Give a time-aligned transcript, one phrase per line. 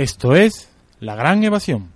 [0.00, 1.90] Esto es La Gran Evasión.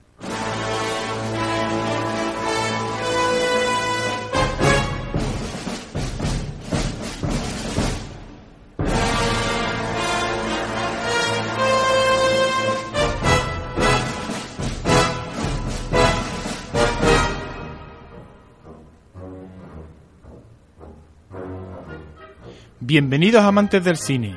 [22.81, 24.37] Bienvenidos amantes del cine,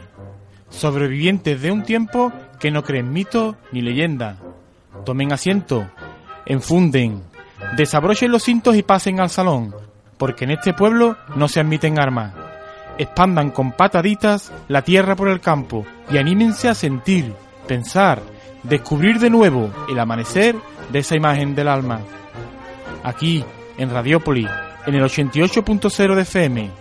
[0.69, 4.37] sobrevivientes de un tiempo que no creen mito ni leyenda.
[5.05, 5.89] Tomen asiento,
[6.45, 7.23] enfunden,
[7.75, 9.75] desabrochen los cintos y pasen al salón,
[10.17, 12.33] porque en este pueblo no se admiten armas.
[12.97, 17.33] Expandan con pataditas la tierra por el campo y anímense a sentir,
[17.67, 18.21] pensar,
[18.63, 20.55] descubrir de nuevo el amanecer
[20.91, 22.01] de esa imagen del alma.
[23.03, 23.45] Aquí,
[23.77, 24.49] en Radiópolis,
[24.87, 26.71] en el 88.0 de FM.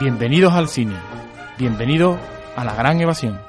[0.00, 0.96] Bienvenidos al cine.
[1.58, 2.18] Bienvenidos
[2.56, 3.45] a la gran evasión.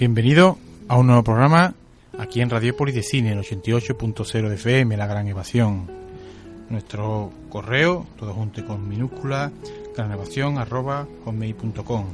[0.00, 0.56] Bienvenido
[0.88, 1.74] a un nuevo programa
[2.18, 5.90] aquí en Radiopolis de Cine, el 88.0 de FM, La Gran Evasión.
[6.70, 9.52] Nuestro correo, todo junto con minúscula,
[9.94, 12.06] granevasión arroba hotmail.com.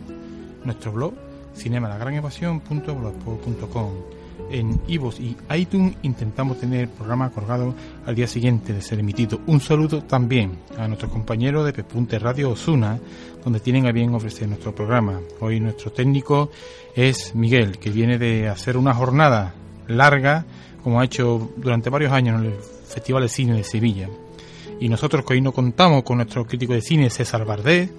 [0.65, 1.15] Nuestro blog,
[1.55, 4.16] cinemalagranevasión.blogspot.com.
[4.51, 7.75] En iVoox y iTunes intentamos tener el programa colgado
[8.07, 9.41] al día siguiente de ser emitido.
[9.47, 12.99] Un saludo también a nuestro compañero de Pepunte Radio Osuna,
[13.43, 15.21] donde tienen a bien ofrecer nuestro programa.
[15.41, 16.51] Hoy nuestro técnico
[16.95, 19.55] es Miguel, que viene de hacer una jornada
[19.89, 20.45] larga,
[20.83, 22.55] como ha hecho durante varios años en el
[22.89, 24.09] Festival de Cine de Sevilla.
[24.79, 27.91] Y nosotros que hoy no contamos con nuestro crítico de cine César Bardé,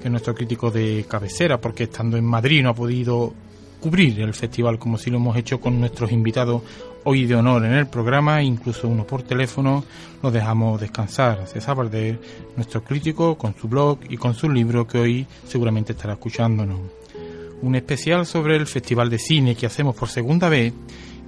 [0.00, 3.32] que es nuestro crítico de cabecera, porque estando en Madrid no ha podido
[3.82, 6.62] cubrir el festival como si lo hemos hecho con nuestros invitados
[7.02, 9.84] hoy de honor en el programa, incluso uno por teléfono,
[10.22, 11.48] lo dejamos descansar.
[11.48, 12.16] César Bardé,
[12.54, 16.78] nuestro crítico, con su blog y con su libro que hoy seguramente estará escuchándonos.
[17.60, 20.72] Un especial sobre el Festival de Cine que hacemos por segunda vez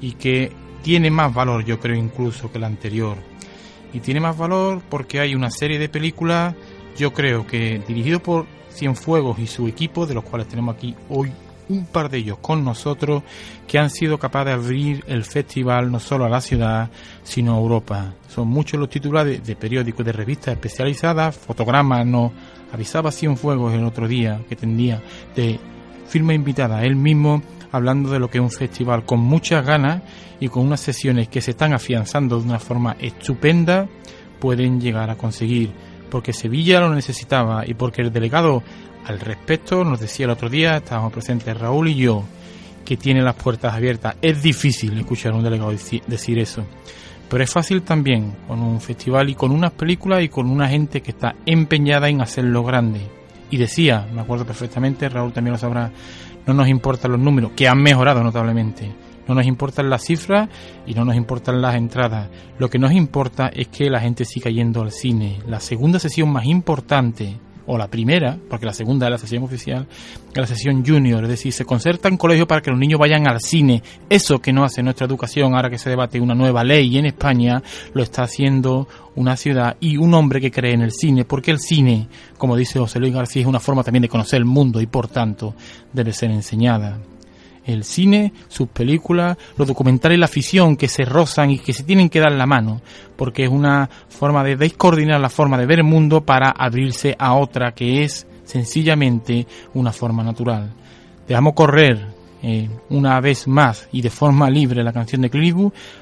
[0.00, 3.16] y que tiene más valor, yo creo, incluso que el anterior.
[3.92, 6.54] Y tiene más valor porque hay una serie de películas,
[6.97, 11.32] yo creo que dirigido por Cienfuegos y su equipo, de los cuales tenemos aquí hoy
[11.69, 13.22] un par de ellos con nosotros
[13.66, 16.91] que han sido capaces de abrir el festival no solo a la ciudad,
[17.22, 18.14] sino a Europa.
[18.28, 22.32] Son muchos los titulares de, periódicos, de revistas especializadas, fotogramas, nos
[22.72, 25.03] avisaba Cienfuegos el otro día que tendría
[25.34, 25.58] de
[26.06, 27.42] firma invitada él mismo
[27.72, 30.03] hablando de lo que es un festival con muchas ganas
[30.38, 33.88] y con unas sesiones que se están afianzando de una forma estupenda
[34.38, 35.72] pueden llegar a conseguir
[36.10, 38.62] porque Sevilla lo necesitaba y porque el delegado
[39.04, 42.25] al respecto nos decía el otro día, estábamos presentes Raúl y yo,
[42.84, 44.16] que tiene las puertas abiertas.
[44.22, 46.65] Es difícil escuchar a un delegado decir eso,
[47.28, 51.03] pero es fácil también con un festival y con unas películas y con una gente
[51.03, 53.00] que está empeñada en hacerlo grande.
[53.50, 55.91] Y decía, me acuerdo perfectamente, Raúl también lo sabrá,
[56.47, 58.91] no nos importan los números, que han mejorado notablemente.
[59.26, 60.50] No nos importan las cifras
[60.86, 62.28] y no nos importan las entradas.
[62.59, 65.38] Lo que nos importa es que la gente siga yendo al cine.
[65.47, 69.87] La segunda sesión más importante o la primera, porque la segunda es la sesión oficial,
[70.34, 73.41] la sesión junior, es decir, se concerta en colegio para que los niños vayan al
[73.41, 73.83] cine.
[74.09, 77.63] Eso que no hace nuestra educación, ahora que se debate una nueva ley en España,
[77.93, 81.61] lo está haciendo una ciudad y un hombre que cree en el cine, porque el
[81.61, 84.87] cine, como dice José Luis García, es una forma también de conocer el mundo y
[84.87, 85.55] por tanto
[85.93, 86.99] debe ser enseñada
[87.65, 92.09] el cine, sus películas, los documentales, la ficción que se rozan y que se tienen
[92.09, 92.81] que dar la mano,
[93.16, 97.34] porque es una forma de descoordinar la forma de ver el mundo para abrirse a
[97.34, 100.72] otra que es sencillamente una forma natural.
[101.27, 102.15] Dejamos correr
[102.47, 105.57] eh, una vez más y de forma libre la canción de Cliff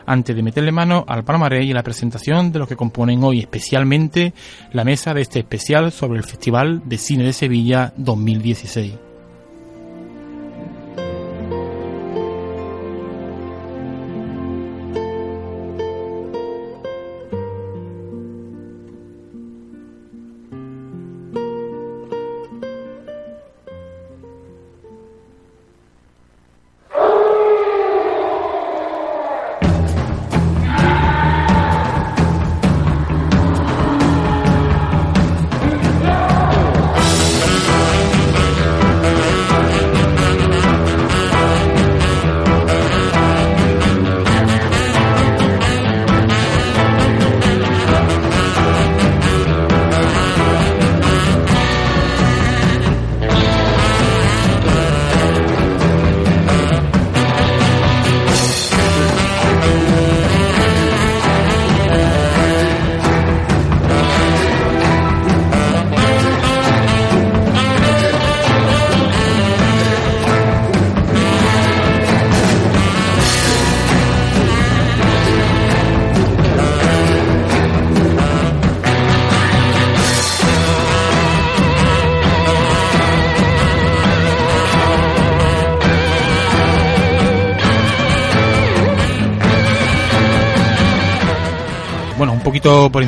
[0.06, 3.38] antes de meterle mano al palmarés y a la presentación de los que componen hoy
[3.38, 4.34] especialmente
[4.72, 9.11] la mesa de este especial sobre el Festival de Cine de Sevilla 2016.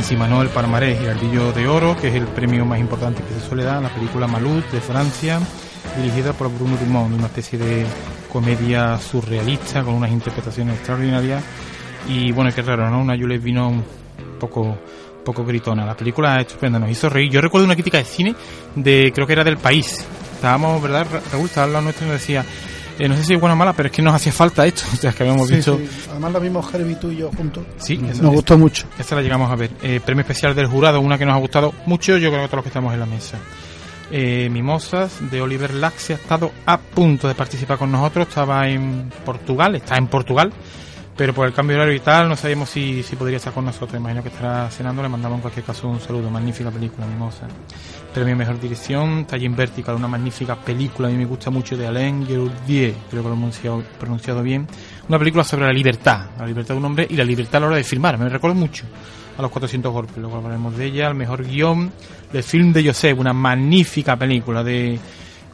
[0.04, 0.42] Por encima, ¿no?
[0.42, 3.82] El Palmarés Girardillo de Oro, que es el premio más importante que se suele dar,
[3.82, 5.40] la película Malut de Francia,
[5.96, 7.86] dirigida por Bruno Dumont, una especie de
[8.30, 11.42] comedia surrealista con unas interpretaciones extraordinarias.
[12.06, 13.00] Y bueno, qué raro, ¿no?
[13.00, 13.84] Una Jules vino un
[14.38, 14.76] poco
[15.24, 15.86] poco gritona.
[15.86, 17.30] La película es estupenda, nos hizo reír.
[17.30, 18.34] Yo recuerdo una crítica de cine
[18.74, 20.04] de, creo que era del país.
[20.34, 21.06] Estábamos, ¿verdad?
[21.32, 22.44] Raúl estaba al lado nuestro y nos decía,
[22.98, 24.82] eh, no sé si es buena o mala, pero es que nos hacía falta esto.
[24.94, 25.78] O sea, que habíamos visto.
[26.10, 27.64] Además, la vimos Herbie tú y yo juntos.
[27.78, 28.86] Sí, nos gustó mucho.
[28.98, 29.70] Esta la llegamos a ver.
[29.82, 32.58] Eh, premio especial del jurado, una que nos ha gustado mucho, yo creo que todos
[32.58, 33.38] los que estamos en la mesa.
[34.10, 38.28] Eh, Mimosas de Oliver Lax ha estado a punto de participar con nosotros.
[38.28, 40.52] Estaba en Portugal, está en Portugal
[41.16, 43.64] pero por el cambio de horario y tal no sabíamos si, si podría estar con
[43.64, 43.94] nosotros.
[44.00, 46.30] Imagino que estará cenando, le mandamos en cualquier caso un saludo.
[46.30, 47.46] Magnífica película, mimosa.
[48.14, 52.24] Premio Mejor Dirección, Tallinn Vertical, una magnífica película, a mí me gusta mucho de Alain
[52.24, 54.68] Geroudier, creo que lo he pronunciado, pronunciado bien.
[55.08, 57.66] Una película sobre la libertad, la libertad de un hombre y la libertad a la
[57.66, 58.84] hora de filmar, me recuerdo mucho
[59.36, 61.92] a los 400 golpes, luego hablaremos de ella, el mejor guion
[62.32, 64.96] del film de Joseph, una magnífica película de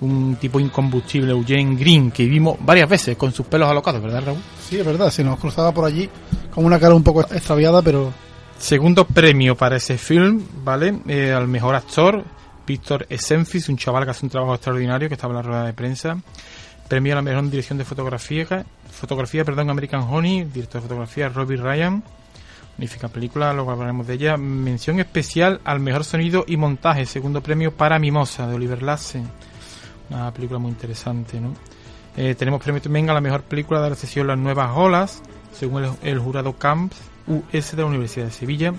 [0.03, 4.39] un tipo incombustible, Eugene Green, que vimos varias veces con sus pelos alocados, ¿verdad, Raúl?
[4.69, 6.11] Sí, es verdad, se nos cruzaba por allí
[6.55, 8.13] con una cara un poco extraviada, pero...
[8.59, 11.01] Segundo premio para ese film, ¿vale?
[11.09, 12.23] Eh, al mejor actor,
[12.67, 15.73] Víctor Esenfis, un chaval que hace un trabajo extraordinario, que estaba en la rueda de
[15.73, 16.17] prensa.
[16.89, 21.57] Premio a la mejor dirección de fotografía, fotografía, perdón, American Honey, director de fotografía, Robbie
[21.57, 22.03] Ryan.
[22.73, 24.37] Magnífica película, luego hablaremos de ella.
[24.37, 29.29] Mención especial al mejor sonido y montaje, segundo premio para Mimosa, de Oliver Lassen
[30.11, 31.55] una película muy interesante, ¿no?
[32.17, 35.23] Eh, tenemos premio también a la mejor película de la sesión Las Nuevas Olas,
[35.53, 36.97] según el, jurado Camps
[37.27, 38.75] US de la Universidad de Sevilla.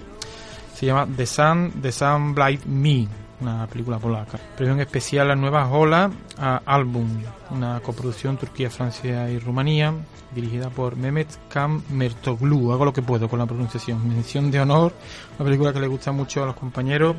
[0.76, 3.08] Se llama The Sun, The Sun Blind Me,
[3.42, 4.40] una película polaca.
[4.56, 7.08] Premio en especial Las Nuevas Olas a Album,
[7.50, 9.94] una coproducción Turquía, Francia y Rumanía,
[10.34, 12.72] dirigida por Mehmet Kam Mertoglu.
[12.72, 14.08] Hago lo que puedo con la pronunciación.
[14.08, 14.94] Mención de honor,
[15.38, 17.16] una película que le gusta mucho a los compañeros,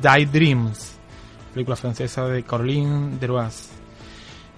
[0.00, 0.94] Die Dreams
[1.54, 3.70] película francesa de Caroline Deroise.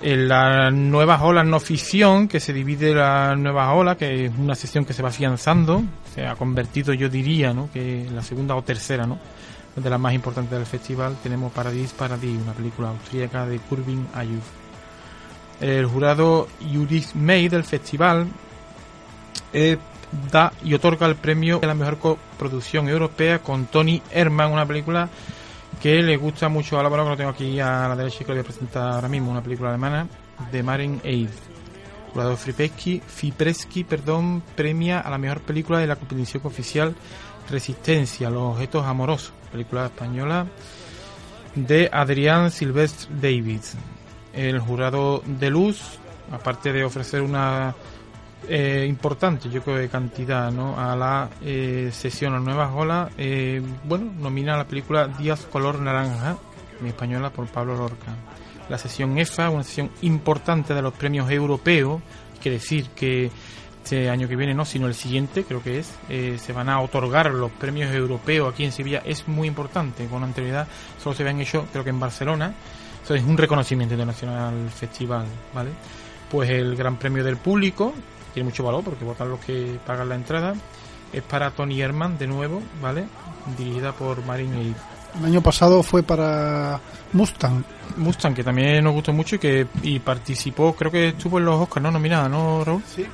[0.01, 4.55] En la nueva ola no ficción, que se divide la nueva ola, que es una
[4.55, 5.83] sesión que se va afianzando,
[6.15, 7.71] se ha convertido, yo diría, ¿no?
[7.73, 9.19] que la segunda o tercera, ¿no?
[9.77, 14.45] De las más importantes del festival, tenemos Paradis Paradis, una película austríaca de Kurvin Ayuf.
[15.61, 18.27] El jurado Juris May del festival
[19.53, 19.79] eh,
[20.31, 25.09] da y otorga el premio de la mejor coproducción europea con Tony Herman, una película
[25.81, 28.33] que le gusta mucho a la que lo tengo aquí a la derecha y que
[28.33, 30.07] lo voy a presentar ahora mismo, una película alemana
[30.51, 31.31] de Maren Eid.
[32.13, 36.95] Jurado Fripeski, Fipreski, perdón, premia a la mejor película de la competición oficial
[37.51, 40.47] Resistencia, Los objetos amorosos, película española
[41.55, 43.63] de Adrián Silvestre David.
[44.33, 45.81] El jurado de luz,
[46.31, 47.75] aparte de ofrecer una
[48.49, 50.79] eh, importante, yo creo, cantidad ¿no?
[50.79, 53.11] a la eh, sesión a Nuevas Olas.
[53.17, 56.37] Eh, bueno, nomina la película Díaz Color Naranja,
[56.81, 58.15] en española por Pablo Lorca.
[58.69, 62.03] La sesión EFA, una sesión importante de los premios europeos,
[62.41, 63.31] quiere decir que
[63.87, 66.81] este año que viene no, sino el siguiente, creo que es, eh, se van a
[66.81, 69.01] otorgar los premios europeos aquí en Sevilla.
[69.05, 70.67] Es muy importante, con anterioridad
[71.01, 72.53] solo se habían hecho, creo que en Barcelona.
[73.05, 75.71] Eso es un reconocimiento internacional al festival, ¿vale?
[76.29, 77.95] pues el Gran Premio del Público,
[78.35, 80.55] tiene mucho valor porque votan los que pagan la entrada.
[81.13, 83.05] Es para Tony Herman de nuevo, ¿vale?
[83.57, 84.75] Dirigida por Marin y
[85.21, 86.81] El año pasado fue para
[87.13, 87.63] Mustang.
[87.97, 91.61] Mustang, que también nos gustó mucho y que y participó, creo que estuvo en los
[91.61, 91.93] Oscars, ¿no?
[91.93, 92.83] Nominada, ¿no, Raúl?
[92.85, 93.07] Sí.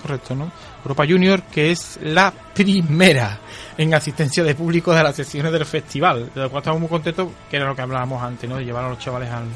[0.00, 0.50] Correcto, ¿no?
[0.82, 3.40] Europa Junior, que es la primera
[3.76, 7.28] en asistencia de público de las sesiones del festival, de lo cual estamos muy contentos,
[7.50, 8.56] que era lo que hablábamos antes, ¿no?
[8.56, 9.46] De llevar a los chavales al,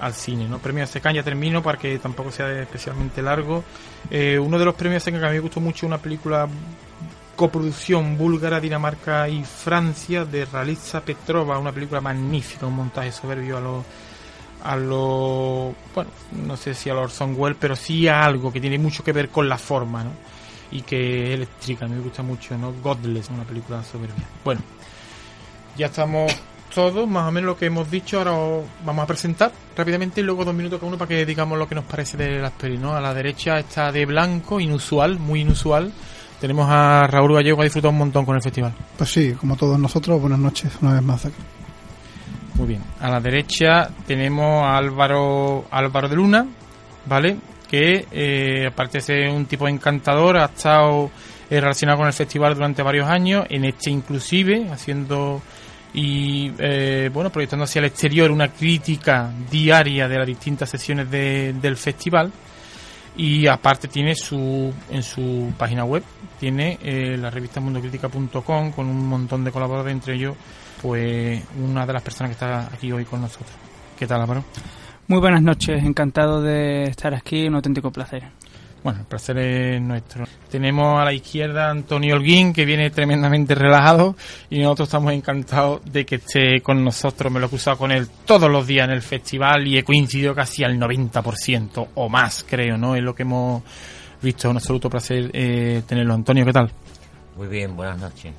[0.00, 0.58] al cine, ¿no?
[0.58, 3.64] Premio Secan, ya termino para que tampoco sea especialmente largo.
[4.10, 6.48] Eh, uno de los premios Secan que a mí me gustó mucho, una película
[7.34, 13.60] coproducción búlgara, Dinamarca y Francia de Ralitza Petrova, una película magnífica, un montaje soberbio a
[13.60, 13.84] los
[14.64, 16.10] a lo bueno
[16.46, 19.12] no sé si a los Orson Welles pero sí a algo que tiene mucho que
[19.12, 20.10] ver con la forma ¿no?
[20.70, 24.60] y que es eléctrica me gusta mucho no Godless una película soberbia bueno
[25.76, 26.32] ya estamos
[26.74, 30.24] todos más o menos lo que hemos dicho ahora os vamos a presentar rápidamente y
[30.24, 32.80] luego dos minutos cada uno para que digamos lo que nos parece de las pelis
[32.80, 32.94] ¿no?
[32.94, 35.92] a la derecha está de blanco inusual muy inusual
[36.42, 39.56] tenemos a Raúl Gallego que ha disfrutado un montón con el festival Pues sí, como
[39.56, 41.36] todos nosotros, buenas noches una vez más aquí.
[42.54, 42.82] Muy bien.
[43.00, 46.46] A la derecha tenemos a Álvaro, Álvaro de Luna,
[47.06, 47.36] ¿vale?
[47.70, 51.10] Que eh, aparte de ser un tipo encantador, ha estado
[51.48, 55.40] eh, relacionado con el festival durante varios años, en este inclusive, haciendo
[55.94, 61.54] y eh, bueno, proyectando hacia el exterior una crítica diaria de las distintas sesiones de-
[61.54, 62.30] del festival.
[63.14, 66.02] Y aparte tiene su en su página web,
[66.40, 70.34] tiene eh, la revista mundocritica.com con un montón de colaboradores, entre ellos
[70.82, 73.52] pues una de las personas que está aquí hoy con nosotros.
[73.98, 74.44] ¿Qué tal, Álvaro?
[75.06, 78.24] Muy buenas noches, encantado de estar aquí, un auténtico placer.
[78.82, 80.24] Bueno, el placer es nuestro.
[80.50, 84.16] Tenemos a la izquierda a Antonio Holguín, que viene tremendamente relajado,
[84.50, 87.30] y nosotros estamos encantados de que esté con nosotros.
[87.30, 90.34] Me lo he cruzado con él todos los días en el festival y he coincidido
[90.34, 92.96] casi al 90% o más, creo, ¿no?
[92.96, 93.62] Es lo que hemos
[94.20, 94.50] visto.
[94.50, 96.14] Un absoluto placer eh, tenerlo.
[96.14, 96.72] Antonio, ¿qué tal?
[97.36, 98.32] Muy bien, buenas noches.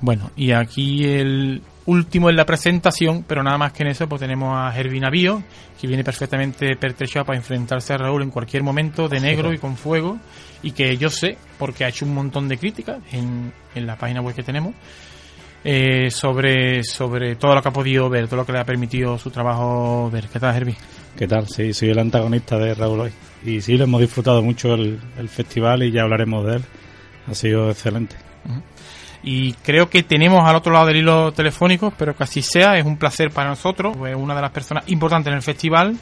[0.00, 4.20] Bueno, y aquí el último en la presentación, pero nada más que en eso, pues
[4.20, 5.42] tenemos a Herbie Navío,
[5.78, 9.76] que viene perfectamente pertrechado para enfrentarse a Raúl en cualquier momento, de negro y con
[9.76, 10.18] fuego,
[10.62, 14.20] y que yo sé, porque ha hecho un montón de críticas en, en la página
[14.22, 14.74] web que tenemos,
[15.64, 19.18] eh, sobre, sobre todo lo que ha podido ver, todo lo que le ha permitido
[19.18, 20.28] su trabajo ver.
[20.28, 20.76] ¿Qué tal, Herbie?
[21.16, 21.46] ¿Qué tal?
[21.48, 23.12] Sí, soy el antagonista de Raúl hoy.
[23.44, 26.62] Y sí, lo hemos disfrutado mucho el, el festival y ya hablaremos de él.
[27.26, 28.16] Ha sido excelente.
[29.22, 32.84] Y creo que tenemos al otro lado del hilo telefónico, pero que así sea, es
[32.84, 33.96] un placer para nosotros.
[34.06, 35.96] Es una de las personas importantes en el festival,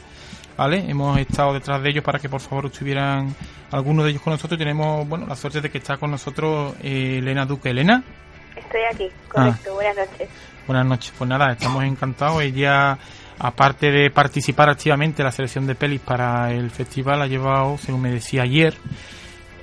[0.57, 0.85] ¿vale?
[0.89, 3.35] Hemos estado detrás de ellos para que por favor estuvieran
[3.71, 4.57] algunos de ellos con nosotros.
[4.57, 7.71] Y tenemos, bueno, la suerte de que está con nosotros eh, Elena Duque.
[7.71, 8.03] Elena,
[8.55, 9.73] Estoy aquí, correcto.
[9.73, 10.29] Buenas noches.
[10.67, 11.13] buenas noches.
[11.17, 12.41] Pues nada, estamos encantados.
[12.41, 12.97] Ella,
[13.37, 18.01] aparte de participar activamente en la selección de pelis para el festival, ha llevado, según
[18.01, 18.75] me decía ayer,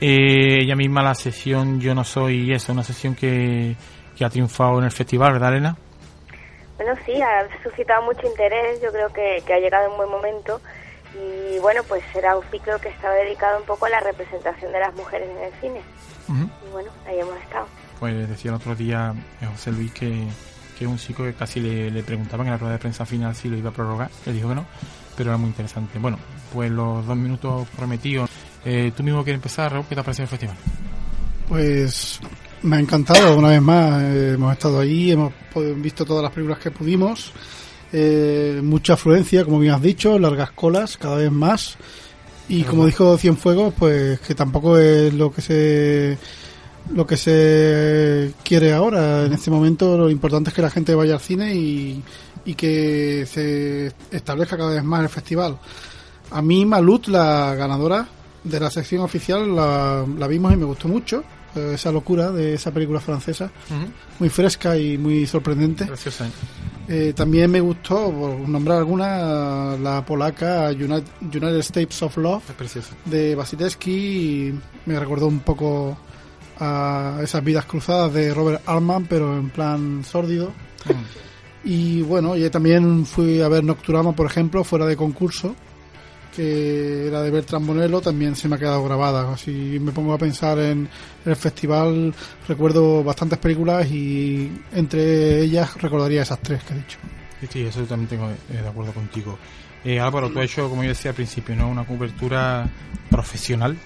[0.00, 3.76] eh, ella misma la sesión Yo no soy eso, una sesión que,
[4.16, 5.76] que ha triunfado en el festival, ¿verdad, Elena?
[6.76, 8.80] Bueno, sí, ha suscitado mucho interés.
[8.82, 10.60] Yo creo que, que ha llegado en un buen momento.
[11.14, 14.80] Y bueno, pues será un ciclo que estaba dedicado un poco a la representación de
[14.80, 15.80] las mujeres en el cine.
[16.28, 17.66] Y bueno, ahí hemos estado.
[17.98, 20.26] Pues decía el otro día eh, José Luis que,
[20.78, 23.48] que un chico que casi le, le preguntaban en la rueda de prensa final si
[23.48, 24.10] lo iba a prorrogar.
[24.26, 24.66] Le dijo que no,
[25.16, 25.98] pero era muy interesante.
[25.98, 26.18] Bueno,
[26.52, 28.28] pues los dos minutos prometidos.
[28.68, 29.87] Eh, ¿Tú mismo quieres empezar, Raúl?
[29.88, 30.56] ¿Qué te ha parecido el festival?
[31.49, 32.18] Pues
[32.62, 34.02] me ha encantado, una vez más.
[34.02, 35.32] eh, hemos estado ahí, hemos
[35.76, 37.32] visto todas las películas que pudimos.
[37.92, 41.76] eh, mucha afluencia, como bien has dicho, largas colas, cada vez más.
[42.49, 46.18] Y como dijo Cienfuegos, pues que tampoco es lo que se
[46.92, 49.26] lo que se quiere ahora.
[49.26, 52.02] En este momento lo importante es que la gente vaya al cine y,
[52.44, 55.58] y que se establezca cada vez más el festival.
[56.30, 58.06] A mí Malut, la ganadora
[58.48, 61.22] de la sección oficial, la, la vimos y me gustó mucho.
[61.54, 63.50] eh, Esa locura de esa película francesa,
[64.18, 65.84] muy fresca y muy sorprendente.
[65.84, 65.88] ¿eh?
[66.88, 72.44] Eh, también me gustó, por nombrar alguna, la polaca United, United States of Love
[73.04, 74.52] de Basiteski.
[74.86, 75.96] Me recordó un poco
[76.60, 80.52] a esas vidas cruzadas de Robert Altman, pero en plan sórdido.
[81.64, 85.56] Y bueno, yo también fui a ver Nocturama, por ejemplo, fuera de concurso,
[86.36, 89.36] que era de Bertrand Bonello, también se me ha quedado grabada.
[89.38, 90.88] Si me pongo a pensar en
[91.24, 92.14] el festival,
[92.46, 96.98] recuerdo bastantes películas y entre ellas recordaría esas tres que he dicho.
[97.40, 99.38] Sí, sí, eso también tengo eh, de acuerdo contigo.
[99.84, 101.68] Eh, Álvaro, tú has hecho, como yo decía al principio, ¿no?
[101.68, 102.68] una cobertura
[103.10, 103.76] profesional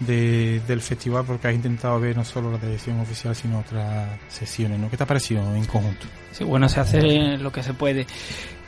[0.00, 4.78] de, del festival porque has intentado ver no solo la televisión oficial, sino otras sesiones.
[4.78, 4.90] ¿no?
[4.90, 6.06] ¿Qué te ha parecido en conjunto?
[6.32, 8.06] Sí, bueno, se hace lo que se puede.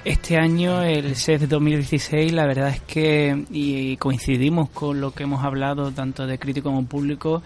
[0.04, 5.42] Este año, el CEF 2016, la verdad es que, y coincidimos con lo que hemos
[5.42, 7.42] hablado tanto de crítico como público,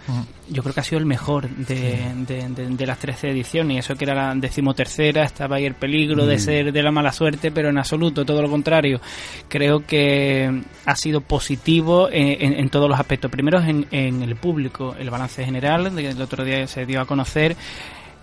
[0.49, 3.77] yo creo que ha sido el mejor de, de, las 13 ediciones.
[3.77, 6.39] Y eso que era la decimotercera, estaba ahí el peligro de mm.
[6.39, 8.99] ser de la mala suerte, pero en absoluto, todo lo contrario.
[9.47, 13.31] Creo que ha sido positivo en, todos los aspectos.
[13.31, 17.55] Primero en, en el público, el balance general, el otro día se dio a conocer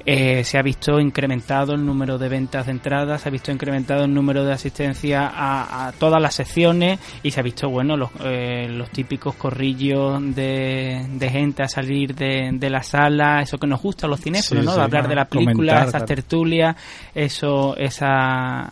[0.08, 4.04] eh, se ha visto incrementado el número de ventas de entradas, se ha visto incrementado
[4.04, 8.68] el número de asistencia a, todas las secciones y se ha visto, bueno, los, eh,
[8.68, 14.10] los típicos corrillos de, gente a salir de, la sala, eso que nos gusta a
[14.10, 14.72] los cinéfilos, ¿no?
[14.72, 16.76] hablar de la película, esas tertulias,
[17.12, 18.68] eso, esas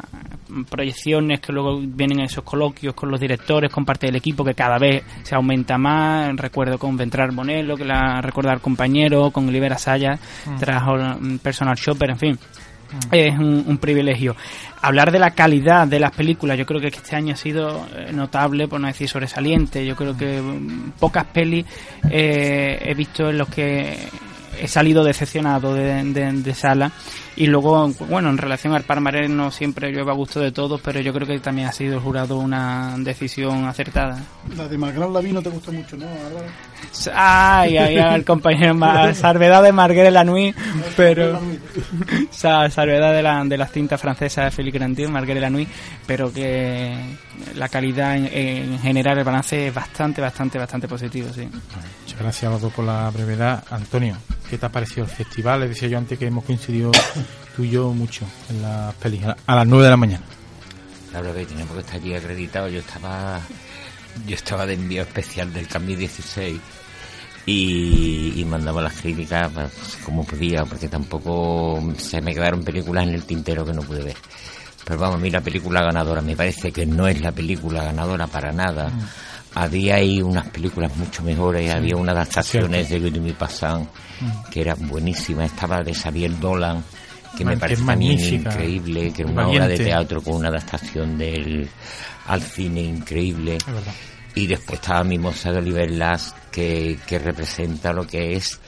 [0.70, 4.54] proyecciones que luego vienen en esos coloquios con los directores, con parte del equipo que
[4.54, 6.36] cada vez se aumenta más.
[6.36, 10.56] Recuerdo con Ventral Bonello, que la recuerda al compañero, con Olivera Saya, mm.
[10.58, 10.96] trajo
[11.42, 12.38] personal shopper, en fin.
[13.10, 14.36] Es un, privilegio.
[14.82, 18.12] Hablar de la calidad de las películas, yo creo que este año ha sido eh,
[18.12, 19.84] notable, por no decir sobresaliente.
[19.84, 21.64] Yo creo que mm, pocas pelis
[22.08, 23.96] eh, he visto en los que
[24.60, 26.92] he salido decepcionado de, de sala
[27.36, 31.00] y luego, bueno, en relación al Palmarés no siempre llueve a gusto de todos, pero
[31.00, 34.22] yo creo que también ha sido el jurado una decisión acertada.
[34.56, 36.06] La de Margaret la no te gustó mucho, ¿no?
[37.12, 38.76] Ay, ay, el compañero,
[39.14, 40.54] salvedad de Marguerite Lanui,
[40.96, 41.40] pero...
[42.30, 45.66] salvedad de la, de las cintas francesas de Félix Grandier, Marguerite Lanui,
[46.06, 46.94] pero que
[47.56, 51.48] la calidad en, general, el balance es bastante, bastante, bastante positivo, sí.
[52.02, 53.64] Muchas gracias a los dos por la brevedad.
[53.70, 54.16] Antonio,
[54.48, 55.60] ¿qué te ha parecido el festival?
[55.60, 56.92] Les decía yo antes que hemos coincidido
[57.56, 60.24] tú y yo mucho en las pelis, a las 9 de la mañana.
[61.10, 62.68] Claro que tenemos que estar aquí acreditado.
[62.68, 63.40] Yo estaba
[64.26, 66.60] yo estaba de envío especial del Cambio 16
[67.46, 73.24] y, mandaba las críticas pues, como podía, porque tampoco se me quedaron películas en el
[73.24, 74.16] tintero que no pude ver.
[74.84, 78.26] Pero vamos, a mí la película ganadora me parece que no es la película ganadora
[78.26, 78.88] para nada.
[78.88, 79.08] Mm.
[79.54, 84.50] Había ahí unas películas mucho mejores, había unas adaptaciones de Guillermo Passan mm.
[84.50, 85.52] que eran buenísimas.
[85.52, 86.82] Estaba de Xavier Dolan,
[87.36, 91.68] que me parece también increíble, que era una obra de teatro con una adaptación del
[92.26, 93.58] al cine increíble.
[94.34, 95.90] Y después estaba Mimosa de Oliver
[96.50, 98.58] que, que representa lo que es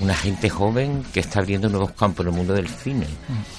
[0.00, 3.06] una gente joven que está abriendo nuevos campos en el mundo del cine.
[3.06, 3.57] Mm.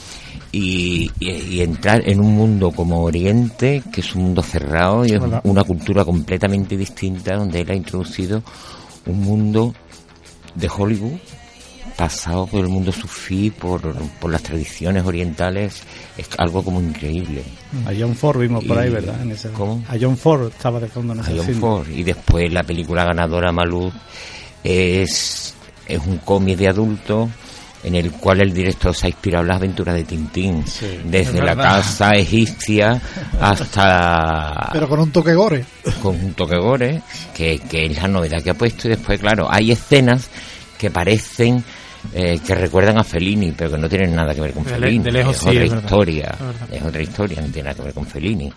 [0.51, 5.21] Y, y, entrar en un mundo como Oriente, que es un mundo cerrado y es
[5.43, 8.41] una cultura completamente distinta, donde él ha introducido
[9.05, 9.75] un mundo
[10.55, 11.19] de Hollywood
[11.99, 13.81] pasado por el mundo sufí, por,
[14.21, 15.83] por las tradiciones orientales,
[16.17, 17.43] es algo como increíble.
[17.85, 19.17] A John Ford vimos por ahí, ¿verdad?
[19.53, 19.83] ¿Cómo?
[19.89, 21.89] A John Ford estaba de fondo en ese A John Ford.
[21.89, 23.91] Y después la película ganadora Malú
[24.63, 25.53] es,
[25.85, 27.29] es un cómic de adulto
[27.83, 30.63] en el cual el director se ha inspirado en las aventuras de Tintín,
[31.05, 33.01] desde la casa egipcia
[33.39, 34.69] hasta...
[34.73, 35.65] Pero con un toque gore.
[36.01, 37.01] Con un toque gore,
[37.33, 40.29] que, que es la novedad que ha puesto, y después, claro, hay escenas
[40.77, 41.63] que parecen
[42.13, 45.19] eh, que recuerdan a Fellini, pero que no tienen nada que ver con Fellini.
[45.19, 46.35] es otra historia,
[46.71, 48.51] es, otra historia, no tiene nada que ver con Fellini.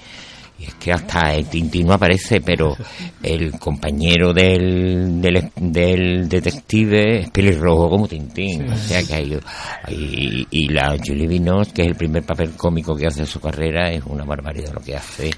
[0.62, 2.76] Y es que hasta el Tintín no aparece, pero
[3.20, 8.70] el compañero del, del, detective es pelirrojo como Tintín.
[8.70, 9.40] O sea que hay,
[9.88, 13.90] y, la Julie Vinos, que es el primer papel cómico que hace en su carrera,
[13.90, 15.30] es una barbaridad lo que hace.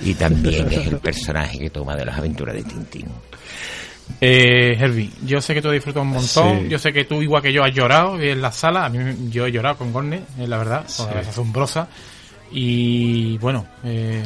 [0.00, 3.06] Y también es el personaje que toma de las aventuras de Tintín.
[4.18, 6.68] Eh, Herbie, yo sé que tú disfrutas un montón.
[6.70, 8.86] Yo sé que tú, igual que yo, has llorado en la sala.
[8.86, 11.88] A mí, yo he llorado con Gorne, eh, la verdad, porque es asombrosa.
[12.52, 14.24] Y bueno, eh,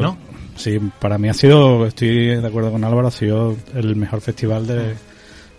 [0.00, 0.16] ¿no?
[0.56, 4.66] Sí, para mí ha sido, estoy de acuerdo con Álvaro, ha sido el mejor festival
[4.66, 4.94] de,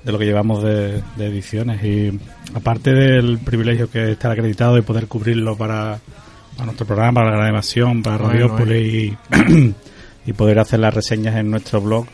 [0.04, 1.84] de lo que llevamos de, ediciones.
[1.84, 2.20] Y
[2.54, 6.00] aparte del privilegio que estar acreditado y poder cubrirlo para,
[6.64, 9.18] nuestro programa, para la animación, para Radio y,
[10.26, 12.06] y poder hacer las reseñas en nuestro blog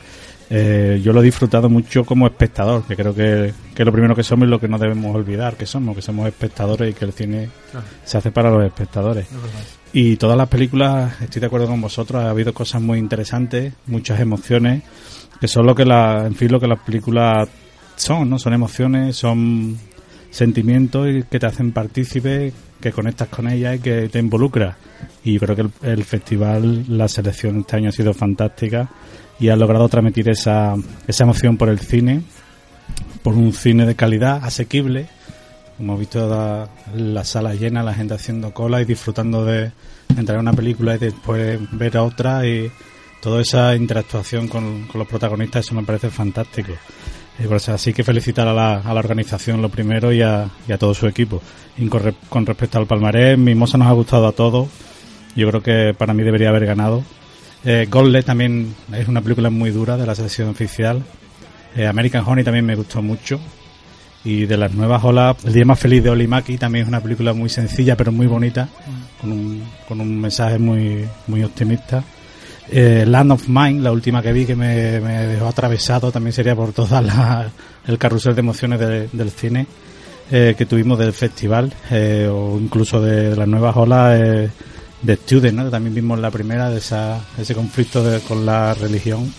[0.50, 4.24] eh, yo lo he disfrutado mucho como espectador, que creo que, que, lo primero que
[4.24, 7.12] somos es lo que no debemos olvidar, que somos, que somos espectadores y que el
[7.12, 7.50] cine
[8.06, 9.28] se hace para los espectadores.
[9.92, 14.22] Y todas las películas, estoy de acuerdo con vosotros, ha habido cosas muy interesantes, muchas
[14.22, 14.84] emociones,
[15.40, 17.50] que son lo que la, en fin, lo que las películas
[17.98, 18.40] son, ¿no?
[18.40, 19.78] Son emociones, son
[20.30, 24.78] sentimientos que te hacen partícipe, que conectas con ellas y que te involucras.
[25.26, 28.90] Y yo creo que el, el festival, la selección este año ha sido fantástica
[29.39, 30.76] y ha logrado transmitir esa,
[31.08, 32.21] esa emoción por el cine,
[33.23, 35.08] por un cine de calidad, asequible.
[35.80, 39.71] Hemos visto la, la sala llena, la gente haciendo cola y disfrutando de,
[40.15, 42.71] entrar a una película y después ver a otra y
[43.21, 46.73] toda esa interactuación con, los protagonistas, eso me parece fantástico.
[47.47, 50.78] Por así que felicitar a la, a la organización lo primero y a, y a
[50.80, 51.41] todo su equipo.
[52.30, 54.67] Con, respecto al palmarés, Mimosa nos ha gustado a todos
[55.38, 57.04] yo creo que para mí debería haber ganado.
[57.65, 57.88] Eh,
[58.26, 61.04] también es una película muy dura de la sesión oficial.
[61.76, 63.39] Eh, American Honey también me gustó mucho.
[64.24, 67.00] Y de las nuevas olas, El día más feliz de Oli Maki también es una
[67.00, 68.67] película muy sencilla pero muy bonita,
[69.22, 72.04] con un, con un mensaje muy, muy optimista.
[72.70, 76.74] Eh, Land of Mine, la última que vi que me, dejó atravesado, también sería por
[76.74, 77.50] toda la,
[77.88, 79.65] el carrusel de emociones de- del cine
[80.30, 84.20] eh, que tuvimos del festival, eh, o incluso de, las nuevas olas
[85.02, 85.66] de Student, ¿no?
[85.66, 89.32] que también vimos la primera de esa, ese conflicto de- con la religión.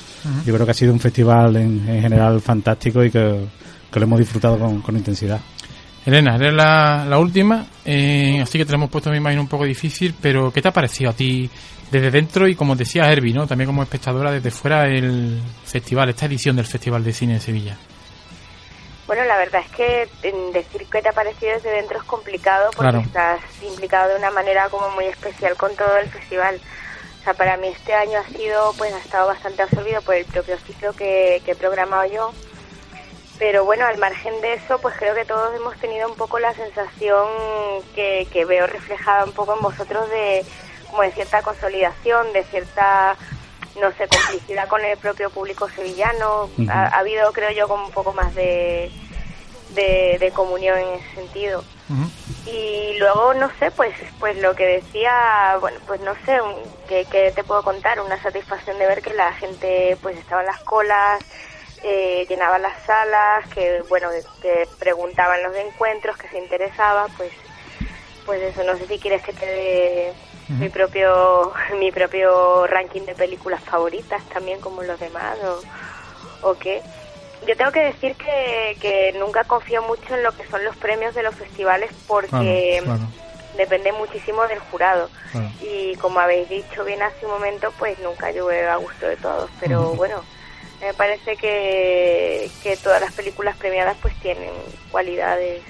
[0.44, 3.44] Yo creo que ha sido un festival en, en general fantástico y que,
[3.90, 5.40] que lo hemos disfrutado con, con intensidad.
[6.04, 9.48] Elena, eres la, la última, eh, así que te lo hemos puesto, me imagino, un
[9.48, 11.48] poco difícil, pero ¿qué te ha parecido a ti
[11.90, 13.46] desde dentro y, como decía Herbie, ¿no?
[13.46, 17.76] también como espectadora desde fuera el festival, esta edición del Festival de Cine de Sevilla?
[19.08, 20.08] Bueno, la verdad es que
[20.52, 22.98] decir qué te ha parecido desde dentro es complicado porque Claro.
[23.00, 26.60] estás implicado de una manera como muy especial con todo el festival.
[27.20, 30.26] O sea, para mí este año ha sido, pues ha estado bastante absorbido por el
[30.26, 32.32] propio ciclo que, que he programado yo.
[33.38, 36.52] Pero bueno, al margen de eso, pues creo que todos hemos tenido un poco la
[36.52, 37.28] sensación
[37.94, 40.44] que, que veo reflejada un poco en vosotros de
[40.90, 43.16] como de cierta consolidación, de cierta,
[43.80, 46.48] no sé, complicidad con el propio público sevillano.
[46.70, 48.90] Ha, ha habido, creo yo, como un poco más de,
[49.70, 51.62] de, de comunión en ese sentido.
[52.46, 57.04] Y luego, no sé, pues pues lo que decía, bueno, pues no sé, un- ¿qué,
[57.10, 58.00] qué te puedo contar?
[58.00, 61.18] Una satisfacción de ver que la gente pues estaba en las colas,
[61.84, 64.08] eh, llenaban las salas, que bueno,
[64.40, 67.32] que preguntaban los encuentros, que se interesaba, pues
[68.24, 70.12] pues eso, no sé si quieres que te dé
[70.48, 76.82] mi propio mi propio ranking de películas favoritas también como los demás o, o qué.
[77.46, 81.14] Yo tengo que decir que, que nunca confío mucho en lo que son los premios
[81.14, 83.12] de los festivales porque Claro, claro.
[83.56, 85.08] depende muchísimo del jurado.
[85.30, 85.48] Claro.
[85.60, 89.48] Y como habéis dicho bien hace un momento, pues nunca llueve a gusto de todos.
[89.60, 90.22] Pero bueno,
[90.80, 94.50] me parece que, que todas las películas premiadas pues tienen
[94.90, 95.62] cualidades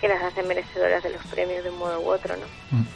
[0.00, 2.46] que las hacen merecedoras de los premios de un modo u otro, ¿no?
[2.78, 2.86] Mm.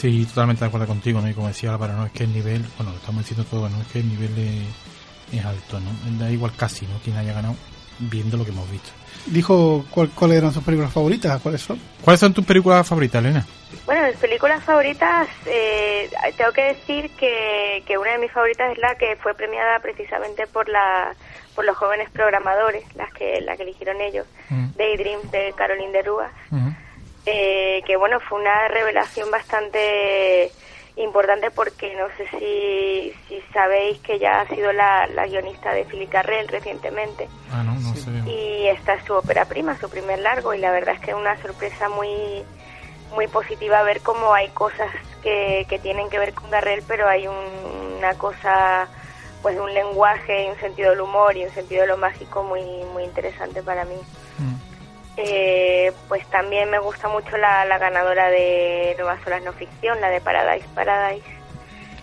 [0.00, 1.28] Estoy totalmente de acuerdo contigo, ¿no?
[1.28, 3.82] Y como decía Álvaro, no es que el nivel, bueno, lo estamos diciendo todo, no
[3.82, 5.90] es que el nivel es, es alto, ¿no?
[6.18, 6.98] Da igual casi, ¿no?
[7.04, 7.54] Quien haya ganado
[7.98, 8.88] viendo lo que hemos visto.
[9.26, 11.78] Dijo cuál- cuáles eran sus películas favoritas, cuáles son.
[12.02, 13.46] ¿Cuáles son tus películas favoritas, Elena?
[13.84, 16.08] Bueno, mis películas favoritas, eh,
[16.38, 20.46] tengo que decir que, que una de mis favoritas es la que fue premiada precisamente
[20.46, 21.14] por la
[21.54, 24.68] por los jóvenes programadores, las que la que eligieron ellos, Mm.
[24.78, 26.10] Daydream de Caroline de.
[26.10, 26.74] Ujú.
[27.26, 30.50] Eh, que bueno, fue una revelación bastante
[30.96, 35.84] importante porque no sé si, si sabéis que ya ha sido la, la guionista de
[35.84, 38.10] Philip Carrell recientemente Ah, no, no sé.
[38.26, 41.16] y esta es su ópera prima, su primer largo y la verdad es que es
[41.16, 42.42] una sorpresa muy
[43.14, 44.88] muy positiva ver cómo hay cosas
[45.22, 48.88] que, que tienen que ver con Garrel, pero hay un- una cosa
[49.42, 52.42] pues de un lenguaje y un sentido del humor y un sentido de lo mágico
[52.44, 53.96] muy muy interesante para mí.
[55.22, 60.08] Eh, pues también me gusta mucho la, la ganadora de Nuevas Olas No Ficción, la
[60.08, 61.26] de Paradise Paradise,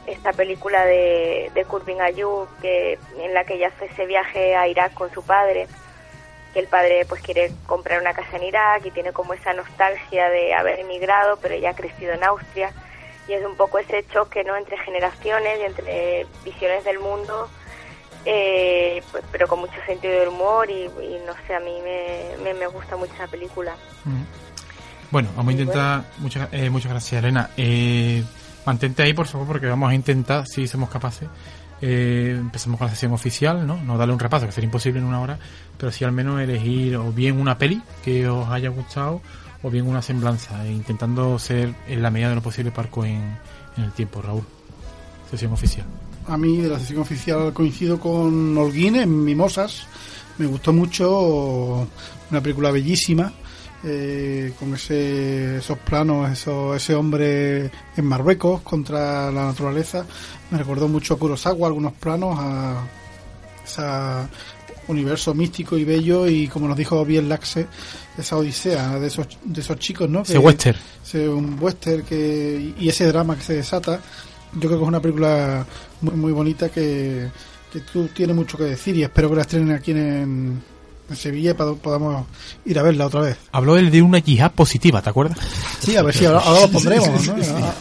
[0.06, 4.68] esta película de, de Kurvin Ayub, que, en la que ella hace ese viaje a
[4.68, 5.68] Irak con su padre,
[6.54, 10.30] que el padre pues quiere comprar una casa en Irak y tiene como esa nostalgia
[10.30, 12.72] de haber emigrado, pero ella ha crecido en Austria,
[13.28, 14.56] y es un poco ese choque ¿no?
[14.56, 17.50] entre generaciones y entre visiones del mundo
[18.28, 22.44] eh, pues, pero con mucho sentido del humor y, y no sé, a mí me,
[22.44, 23.74] me, me gusta mucho esa película.
[24.04, 24.24] Mm.
[25.10, 26.04] Bueno, vamos a intentar.
[26.18, 27.50] Muchas, eh, muchas gracias, Elena.
[27.56, 28.24] Eh,
[28.66, 31.30] mantente ahí, por favor, porque vamos a intentar, si somos capaces.
[31.82, 33.78] Eh, empezamos con la sesión oficial, ¿no?
[33.78, 35.40] No darle un repaso, que sería imposible en una hora,
[35.78, 39.22] pero sí al menos elegir o bien una peli que os haya gustado
[39.64, 43.38] o bien una semblanza, e intentando ser en la medida de lo posible parco en,
[43.78, 44.44] en el tiempo, Raúl.
[45.30, 45.86] Sesión oficial.
[46.28, 49.88] A mí de la sesión oficial coincido con Holguín en Mimosas.
[50.38, 51.88] Me gustó mucho,
[52.30, 53.32] una película bellísima,
[53.84, 60.06] eh, con ese, esos planos, eso, ese hombre en Marruecos contra la naturaleza.
[60.52, 62.84] Me recordó mucho a Kurosawa, algunos planos, a
[63.66, 63.82] ese
[64.90, 67.68] universo místico y bello y como nos dijo bien Laxe,
[68.18, 70.22] esa odisea de esos, de esos chicos, ¿no?
[70.22, 70.78] Ese western.
[71.04, 74.00] ese- un western que y ese drama que se desata
[74.54, 75.66] yo creo que es una película
[76.02, 77.28] muy, muy bonita que,
[77.72, 80.62] que tú tienes mucho que decir y espero que la estrenen aquí en,
[81.10, 82.26] en Sevilla pod- podamos
[82.66, 85.38] ir a verla otra vez Habló él de una yihad positiva, ¿te acuerdas?
[85.80, 87.34] sí a ver si ahora, ahora lo pondremos ¿no?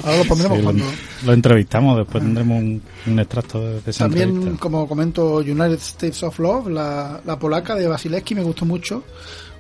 [0.05, 0.85] ahora lo pondremos Sí, lo, cuando
[1.25, 4.61] lo entrevistamos, después tendremos un, un extracto de, de esa también entrevista.
[4.61, 9.03] como comento United States of Love la, la polaca de Basileski me gustó mucho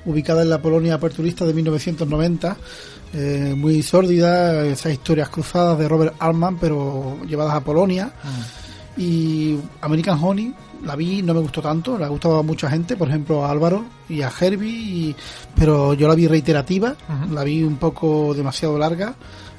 [0.06, 2.56] ubicada en la Polonia aperturista de 1990.
[3.14, 8.12] eh, muy sórdida, esas historias cruzadas de Robert Altman, pero llevadas a Polonia.
[8.96, 10.52] Y American Honey,
[10.84, 13.50] la vi, no me gustó tanto, le ha gustado a mucha gente, por ejemplo a
[13.50, 15.16] Álvaro y a Herbie, y-
[15.54, 16.94] pero yo la vi reiterativa,
[17.32, 19.14] la vi un poco demasiado larga.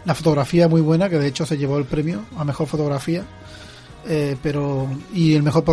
[0.06, 3.24] La fotografía muy buena, que de hecho se llevó el premio a mejor fotografía.
[4.08, 5.64] Eh, pero y el mejor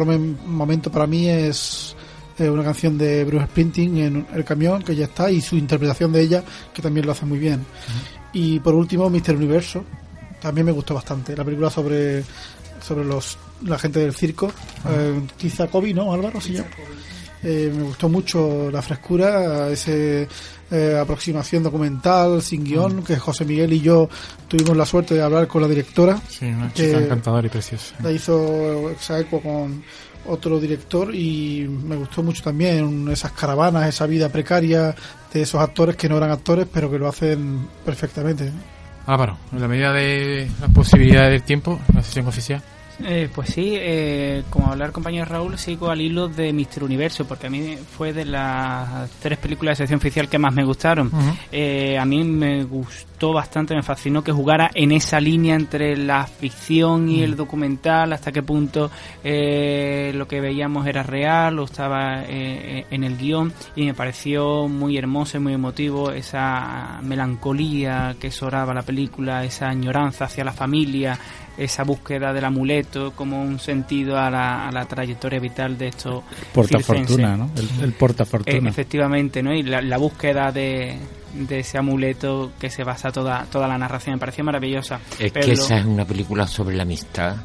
[0.46, 1.94] momento para mí es
[2.38, 6.12] eh, una canción de Bruce Springsteen en el camión que ya está y su interpretación
[6.12, 7.64] de ella que también lo hace muy bien.
[8.32, 9.84] Y por último Mister Universo
[10.40, 11.36] también me gustó bastante.
[11.36, 12.24] La película sobre
[12.80, 14.52] sobre los la gente del circo
[14.90, 16.66] eh, Tiza Kobe no Álvaro sí ya
[17.46, 20.26] Eh, me gustó mucho la frescura, ese
[20.70, 24.08] eh, aproximación documental sin guion, que José Miguel y yo
[24.48, 26.18] tuvimos la suerte de hablar con la directora.
[26.26, 27.96] Sí, una chica encantadora y preciosa.
[28.02, 29.84] La hizo Exaequo con
[30.26, 34.94] otro director y me gustó mucho también esas caravanas, esa vida precaria
[35.32, 38.50] de esos actores que no eran actores, pero que lo hacen perfectamente.
[39.06, 42.62] Álvaro, en la medida de la posibilidad del tiempo, la sesión oficial.
[43.02, 47.48] Eh, pues sí, eh, como hablar compañero Raúl, sigo al hilo de Mister Universo, porque
[47.48, 51.10] a mí fue de las tres películas de sección oficial que más me gustaron.
[51.50, 56.26] Eh, a mí me gustó bastante, me fascinó que jugara en esa línea entre la
[56.26, 58.90] ficción y el documental, hasta qué punto
[59.24, 64.68] eh, lo que veíamos era real o estaba eh, en el guion, y me pareció
[64.68, 70.52] muy hermoso y muy emotivo esa melancolía que soraba la película, esa añoranza hacia la
[70.52, 71.18] familia,
[71.56, 76.24] esa búsqueda del amuleto como un sentido a la, a la trayectoria vital de estos
[76.52, 77.06] Porta circenses.
[77.16, 77.50] fortuna, ¿no?
[77.56, 78.70] El, el porta Eh, fortuna.
[78.70, 79.54] efectivamente, ¿no?
[79.54, 80.96] Y la, la búsqueda de,
[81.32, 85.00] de ese amuleto que se basa toda, toda la narración me pareció maravillosa.
[85.18, 87.36] Es Pero que esa es una película sobre la amistad.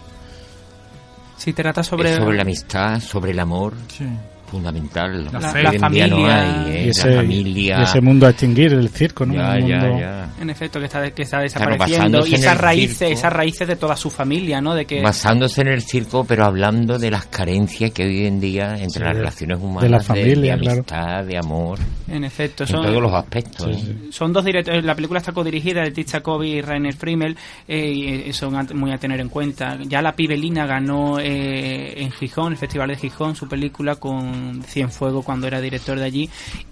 [1.38, 4.06] si trata sobre, Es sobre la amistad, sobre el amor, Sí.
[4.50, 5.26] Fundamental.
[5.26, 5.64] La La- fe.
[5.64, 6.40] la Hoy en día no familia.
[6.66, 6.82] hay, ¿eh?
[6.82, 7.80] y, La ese, familia.
[7.80, 9.34] y ese mundo a extinguir, el circo, ¿no?
[9.36, 10.30] ya, Un ya, mundo- ya.
[10.42, 13.14] en efecto que está que está Claro, desapareciendo y esas raíces circo.
[13.14, 16.98] esas raíces de toda su familia no de que Basándose en el circo, pero hablando
[17.00, 20.00] de las carencias que hoy en día entre Sí, las de- relaciones de humanas, la
[20.02, 20.78] familia, de, claro.
[20.80, 23.66] amistad, de amor, en efecto en son todos los aspectos.
[23.66, 23.96] Sí, ¿eh?
[24.04, 24.12] sí.
[24.12, 28.08] son dos directores la película está codirigida de Tisha Kobe y Rainer Frimmel eh, y
[28.30, 32.58] eh, son muy a tener en cuenta ya la Pibelina ganó eh, en Gijón el
[32.58, 36.30] festival de Gijón su película con Cienfuegos cuando era director de allí.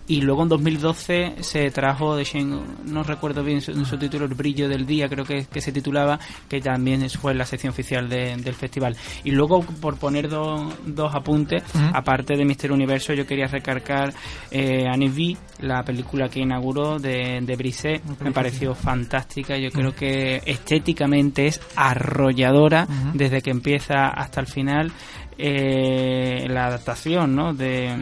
[0.10, 4.36] Y luego en 2012 se trajo de Shen, no recuerdo bien su, su título El
[4.36, 8.38] brillo del día creo que, que se titulaba que también fue la sección oficial de-
[8.38, 8.96] del festival.
[9.26, 14.14] Y luego por poner dos dos apuntes aparte de Mister Universo yo quería recargar
[14.52, 19.58] eh, Annie V la película que inauguró de, de Brisset me pareció fantástica.
[19.58, 24.92] Yo creo que estéticamente es arrolladora desde que empieza hasta el final
[25.38, 27.54] eh, la adaptación ¿no?
[27.54, 27.96] de,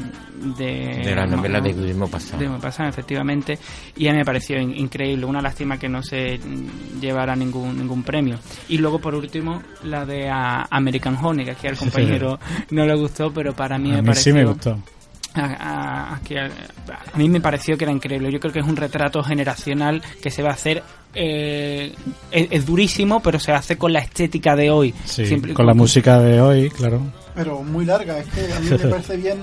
[0.57, 1.63] de, De la novela ¿no?
[1.65, 2.39] de Guillermo Pasado.
[2.39, 3.59] de efectivamente,
[3.95, 5.25] y a mí me pareció in- increíble.
[5.25, 6.39] Una lástima que no se
[6.99, 8.37] llevara ningún ningún premio.
[8.69, 12.39] Y luego, por último, la de American Honey, que aquí al compañero
[12.71, 14.33] no le gustó, pero para mí A me mí pareció...
[14.33, 14.77] sí me gustó.
[15.35, 16.45] A, a- a- que a-
[17.13, 18.31] a mí me pareció que era increíble.
[18.31, 20.83] Yo creo que es un retrato generacional que se va a hacer.
[21.17, 21.93] eh,
[22.31, 24.93] es, es durísimo, pero se hace con la estética de hoy.
[25.05, 27.01] Sí, Siempre- con la música de hoy, claro.
[27.33, 29.39] Pero muy larga, es que a mí me parece bien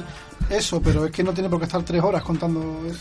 [0.50, 2.98] eso, pero es que no tiene por qué estar tres horas contando eso.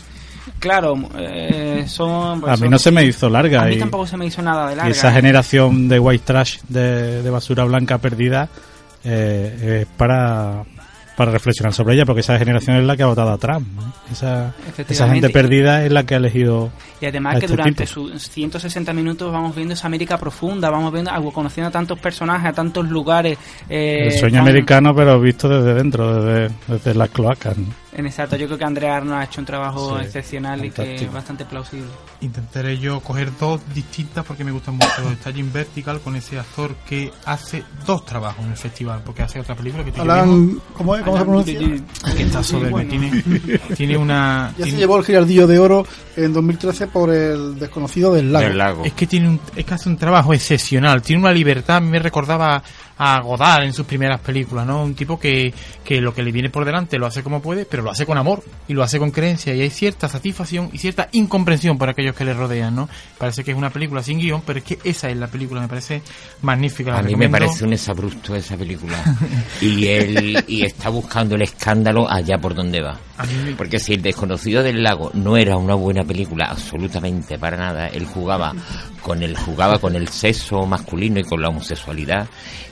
[0.58, 2.40] Claro, eh, son.
[2.40, 3.62] pues a mí son- no se me hizo larga.
[3.62, 4.90] A mí y, tampoco se me hizo nada de y larga.
[4.90, 8.48] esa generación de white trash, de, de basura blanca perdida,
[9.04, 10.64] eh, es para,
[11.16, 13.66] para reflexionar sobre ella, porque esa generación es la que ha votado a Trump.
[13.74, 13.92] ¿no?
[14.10, 14.54] Esa,
[15.08, 16.70] gente perdida es la que ha elegido
[17.00, 18.08] Y además a que este durante tipo.
[18.08, 22.48] sus 160 minutos vamos viendo esa América profunda, vamos viendo, algo, conociendo a tantos personajes,
[22.48, 23.38] a tantos lugares.
[23.68, 27.56] eh, el sueño americano, pero visto desde dentro, desde, desde las cloacas.
[27.56, 27.81] ¿no?
[27.94, 30.76] En exacto, yo creo que Andrea Arno ha hecho un trabajo Sí, excepcional y que
[30.76, 31.08] fantástico.
[31.08, 31.88] es bastante plausible.
[32.22, 35.10] Intentaré yo coger dos distintas porque me gustan mucho.
[35.10, 39.40] Está Jim Vertical con ese actor que hace dos trabajos en el festival, porque hace
[39.40, 41.02] otra película que viendo, Alan, ¿cómo, es?
[41.02, 41.58] ¿Cómo se pronuncia?
[42.16, 42.70] que está soberbio.
[42.70, 42.90] bueno.
[42.90, 44.52] Tiene, tiene una.
[44.56, 48.46] Ya se tiene- llevó el Girardillo de Oro en 2013 por el desconocido del lago.
[48.48, 48.84] Del lago.
[48.84, 51.90] Es que tiene un, es que hace un trabajo excepcional, tiene una libertad, a mí
[51.90, 52.62] me recordaba
[52.98, 54.84] a Godard en sus primeras películas, ¿no?
[54.84, 55.52] Un tipo que,
[55.84, 58.16] que lo que le viene por delante lo hace como puede, pero lo hace con
[58.18, 62.14] amor y lo hace con creencia y hay cierta satisfacción y cierta incomprensión por aquellos
[62.14, 62.88] que le rodean, ¿no?
[63.18, 65.68] Parece que es una película sin guion, pero es que esa es la película, me
[65.68, 66.02] parece
[66.42, 66.92] magnífica.
[66.92, 68.96] la A mí me parece un exabrupto esa película.
[69.60, 72.98] y él y está buscando el escándalo allá por donde va.
[73.56, 78.04] Porque si El desconocido del lago no era una buena película, absolutamente para nada, él
[78.06, 78.52] jugaba
[79.00, 82.28] con el jugaba con el sexo masculino y con la homosexualidad,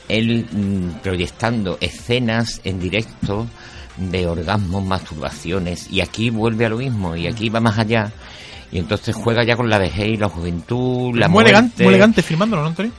[0.08, 3.46] él mm, proyectando escenas en directo
[3.96, 8.12] de orgasmos, masturbaciones, y aquí vuelve a lo mismo, y aquí va más allá,
[8.72, 11.50] y entonces juega ya con la vejez y la juventud, la muy muerte.
[11.50, 12.92] elegante, muy elegante filmándolo, ¿no, Antonio?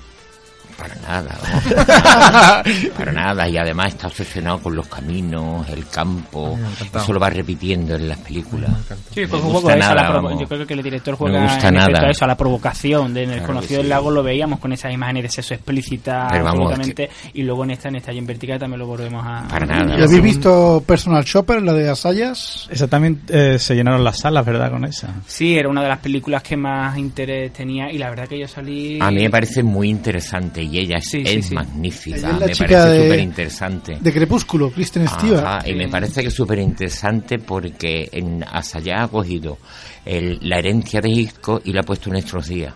[0.82, 1.38] Para nada,
[2.98, 3.48] para nada.
[3.48, 6.58] Y además está obsesionado con los caminos, el campo.
[6.94, 8.72] Eso lo va repitiendo en las películas.
[9.14, 11.76] Sí, pues un poco la provo- yo creo que el director Me juega gusta en
[11.76, 12.08] efecto nada.
[12.08, 13.14] a eso, a la provocación.
[13.14, 13.90] De, en el Claro conocido del sí.
[13.90, 17.90] lago lo veíamos con esas imágenes de sexo explícita vamos, absolutamente, y luego en esta,
[17.90, 19.48] en esta y en vertical también lo volvemos a...
[19.48, 20.00] Para nada.
[20.00, 22.68] ¿Y habéis visto Personal Shopper, la de Asayas?
[22.72, 24.72] Esa también eh, se llenaron las salas, ¿verdad?
[24.72, 25.10] Con esa.
[25.28, 28.48] Sí, era una de las películas que más interés tenía y la verdad que yo
[28.48, 29.00] salí...
[29.02, 31.54] A mí me parece muy interesante y ella es, Sí, sí, es sí.
[31.56, 32.18] magnífica.
[32.18, 33.98] Ella es la me chica parece súper interesante.
[34.00, 35.46] De Crepúsculo, Kristen Stewart.
[35.46, 39.58] Ajá, y me parece que es súper interesante porque en Asaya ha cogido
[40.06, 42.74] el- la herencia de Hitchcock y la ha puesto en nuestros días.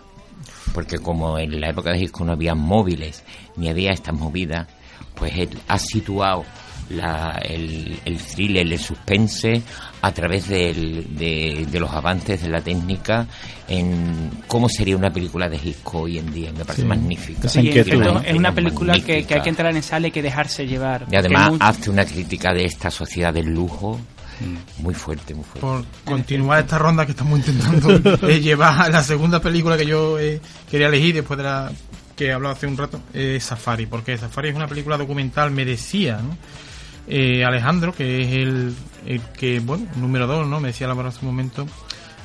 [0.74, 3.24] Porque como en la época de Hitchcock no había móviles
[3.56, 4.66] ni había estas movidas,
[5.14, 6.44] pues él ha situado
[6.90, 9.60] la- el, el thriller, el suspense
[10.02, 13.26] a través del- de, de los avances de la técnica
[13.68, 16.52] en cómo sería una película de Hitchcock hoy en día.
[16.52, 16.88] Me parece Sí.
[16.88, 17.48] magnífica.
[17.48, 21.06] Es una película que, que hay que entrar en sala y que dejarse llevar.
[21.10, 23.98] Y además hace una crítica de esta sociedad del lujo
[24.80, 25.60] muy fuerte, muy fuerte.
[25.60, 27.90] Por continuar esta ronda que estamos intentando
[28.28, 31.72] eh, llevar a la segunda película que yo eh, quería elegir después de la
[32.14, 36.16] que he hablado hace un rato, es Safari, porque Safari es una película documental, merecía,
[36.18, 36.36] ¿no?
[37.08, 38.74] Eh, Alejandro, que es el,
[39.06, 40.60] el que, bueno, número dos, ¿no?
[40.60, 41.66] Me decía la hace un momento,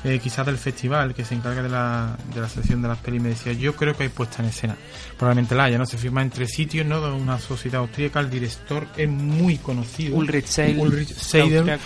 [0.04, 3.22] eh, quizás del festival, que se encarga de la, de la sección de las pelis,
[3.22, 4.76] me decía, yo creo que hay puesta en escena.
[5.16, 5.86] Probablemente la haya, ¿no?
[5.86, 7.00] Se firma entre sitios, ¿no?
[7.00, 10.16] De una sociedad austríaca, el director es muy conocido.
[10.16, 11.78] Ulrich Seidel, Ulrich Seidel,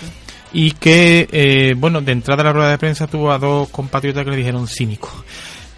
[0.52, 4.24] y que, eh, bueno, de entrada a la rueda de prensa tuvo a dos compatriotas
[4.24, 5.10] que le dijeron cínico.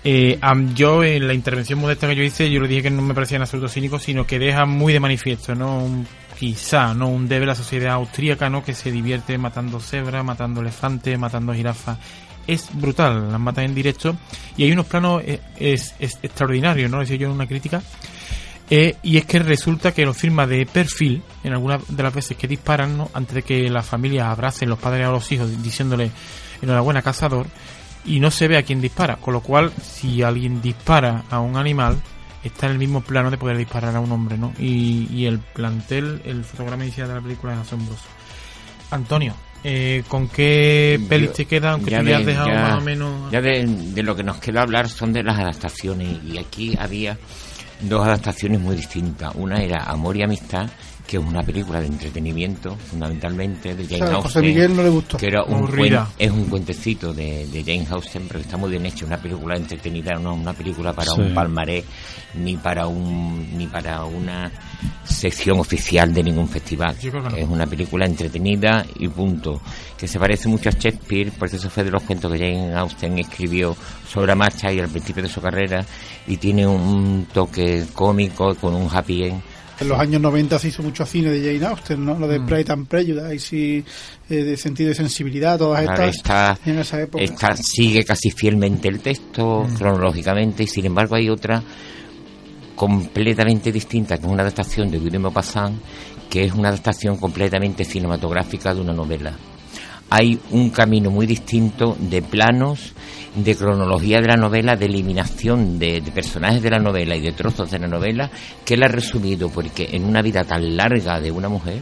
[0.04, 0.38] Eh,
[0.74, 3.36] yo, en la intervención modesta que yo hice, yo le dije que no me parecía
[3.36, 5.78] en absoluto cínico, sino que deja muy de manifiesto, ¿no?
[5.80, 6.06] Un,
[6.38, 7.08] quizá, ¿no?
[7.08, 8.64] Un debe la sociedad austríaca, ¿no?
[8.64, 11.98] Que se divierte matando cebras, matando elefantes, matando jirafas.
[12.46, 14.16] Es brutal, las matan en directo
[14.56, 17.00] y hay unos planos eh, es, es extraordinarios, ¿no?
[17.00, 17.82] Decía yo en una crítica.
[18.70, 22.36] Eh, y es que resulta que lo firma de perfil en algunas de las veces
[22.36, 23.10] que disparan, ¿no?
[23.14, 26.10] antes de que la familia abracen los padres a los hijos diciéndole
[26.60, 27.46] enhorabuena cazador,
[28.04, 31.56] y no se ve a quién dispara, con lo cual si alguien dispara a un
[31.56, 31.96] animal,
[32.44, 34.52] está en el mismo plano de poder disparar a un hombre, ¿no?
[34.58, 38.04] Y, y el plantel, el fotograma inicial de la película es asombroso.
[38.90, 41.72] Antonio, eh, ¿con qué Yo- pelis te quedan?
[41.74, 43.30] Aunque ya tú ya has de- dejado ya- más o menos...
[43.32, 47.18] Ya de, de lo que nos queda hablar son de las adaptaciones y aquí había
[47.80, 49.34] dos adaptaciones muy distintas.
[49.34, 50.68] Una era Amor y Amistad,
[51.08, 54.42] que es una película de entretenimiento fundamentalmente de O Jane sea, a José Austen.
[54.44, 55.16] Miguel no le gustó.
[55.16, 56.06] que era un Aburrida.
[56.06, 59.56] cuen- es un cuentecito de, de Jane Austen, pero está muy bien hecho, una película
[59.56, 61.20] entretenida, no una película para Sí.
[61.22, 61.84] un palmarés
[62.34, 64.52] ni para un ni para una
[65.02, 66.94] sección oficial de ningún festival.
[67.12, 67.36] No.
[67.36, 69.60] Es una película entretenida y punto.
[69.96, 73.18] Que se parece mucho a Shakespeare, porque eso fue de los cuentos que Jane Austen
[73.18, 73.74] escribió
[74.08, 75.84] sobre la marcha y al principio de su carrera,
[76.26, 79.42] y tiene un toque cómico con un happy end.
[79.80, 82.18] En los años 90 se hizo mucho cine de Jane Austen, ¿no?
[82.18, 82.30] Lo Mm.
[82.30, 83.84] de Pride and Prejudice y
[84.28, 86.16] eh, de sentido de sensibilidad, todas Claro, estas.
[86.58, 87.22] está, en esa época.
[87.22, 89.74] esta sigue casi fielmente el texto, Mm.
[89.76, 91.62] cronológicamente, y sin embargo hay otra
[92.74, 95.80] completamente distinta, que es una adaptación de de Maupassant,
[96.30, 99.32] que es una adaptación completamente cinematográfica de una novela.
[100.10, 102.92] Hay un camino muy distinto de planos,
[103.44, 107.32] de cronología de la novela, de eliminación de, de personajes de la novela y de
[107.32, 108.30] trozos de la novela,
[108.64, 111.80] que él ha resumido, porque en una vida tan larga de una mujer,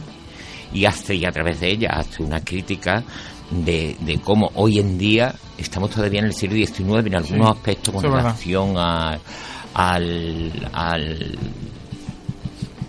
[0.73, 3.03] y hace y a través de ella hace una crítica
[3.49, 7.53] de, de cómo hoy en día estamos todavía en el siglo XIX en algunos Sí,
[7.57, 9.17] aspectos con relación a,
[9.73, 11.37] al, al,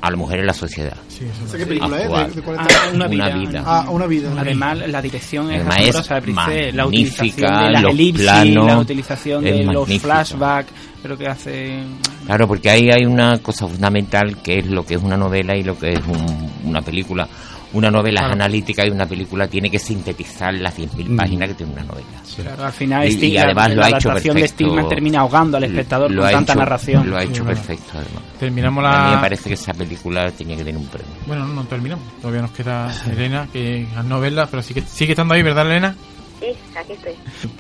[0.01, 0.97] a la mujer en la sociedad.
[1.09, 2.03] Sí, eso ¿Esa es qué película es?
[2.05, 2.29] Actual.
[2.29, 3.37] ¿De, de cuál Ah, una Una vida.
[3.37, 3.63] vida.
[3.67, 4.31] Ah, una vida.
[4.39, 8.67] Además, la dirección es Además, es asombrosa, la magnífica, utilización de las los elipsis, planos,
[8.67, 10.05] la utilización de los magnífica.
[10.07, 11.79] flashbacks, creo que hace...
[12.27, 15.63] Claro, porque ahí hay una cosa fundamental que es lo que es una novela y
[15.65, 17.27] lo que es un- una película.
[17.75, 18.33] Una novela Claro.
[18.35, 21.17] analítica y una película tiene que sintetizar las 10.000 Mm.
[21.17, 22.07] páginas que tiene una novela.
[22.37, 24.65] Claro, al final Y- además lo la ha hecho adaptación de perfecto.
[24.65, 27.11] Stigman termina ahogando al espectador Lo con tanta hecho- narración.
[27.11, 28.23] Lo ha hecho perfecto, además.
[28.41, 29.17] Terminamos A mí la...
[29.17, 31.13] me parece que esa película tenía que tener un premio.
[31.27, 32.05] Bueno, no, no terminamos.
[32.23, 35.95] Todavía nos queda Elena, que al no verla, pero sigue, sigue estando ahí, ¿verdad, Elena?
[36.41, 37.15] Sí, aquí estoy.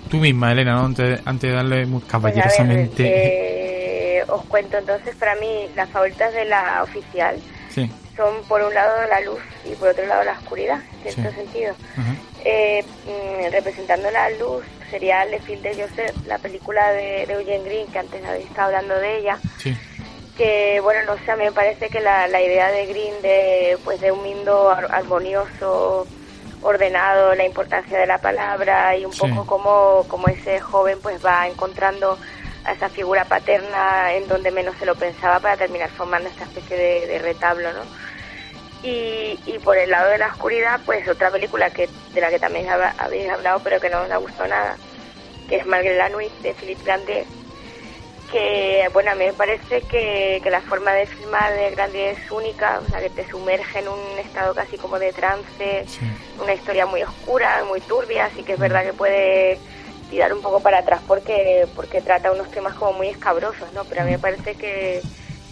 [0.08, 0.86] Tú misma, Elena, ¿no?
[0.86, 4.18] Antes, antes de darle muy Pues a ver, caballerosamente.
[4.20, 7.36] eh, os cuento entonces, para mí las favoritas de la oficial
[7.70, 7.90] Sí.
[8.18, 11.36] Son por un lado la luz y por otro lado la oscuridad, en cierto Sí.
[11.36, 11.74] sentido.
[11.96, 12.14] Ajá.
[12.44, 17.64] Eh, mm, representando la luz sería Le Fil de Joseph, la película de, de Eugene
[17.64, 19.74] Green, que antes habéis estado hablando de ella, Sí.
[20.36, 23.78] que bueno no sé a mí me parece que la, la idea de Green de
[23.84, 26.06] pues de un mundo armonioso
[26.62, 31.46] ordenado la importancia de la palabra y un poco como, como ese joven pues va
[31.46, 32.18] encontrando
[32.68, 36.76] a esa figura paterna en donde menos se lo pensaba para terminar formando esta especie
[36.76, 37.82] de, retablo no
[38.82, 42.38] y, y, por el lado de la oscuridad pues otra película que de la que
[42.38, 44.76] también habéis hablado pero que no os ha gustado nada
[45.48, 47.26] que es Margaret Lanwick de Philippe Grandet
[48.30, 52.80] que bueno a mí me parece que, la forma de filmar de Grande es única
[52.84, 55.86] o sea que te sumerge en un estado casi como de trance
[56.40, 59.58] una historia muy oscura muy turbia así que es verdad que puede
[60.10, 64.02] tirar un poco para atrás porque porque trata unos temas como muy escabrosos no pero
[64.02, 65.00] a mí me parece que,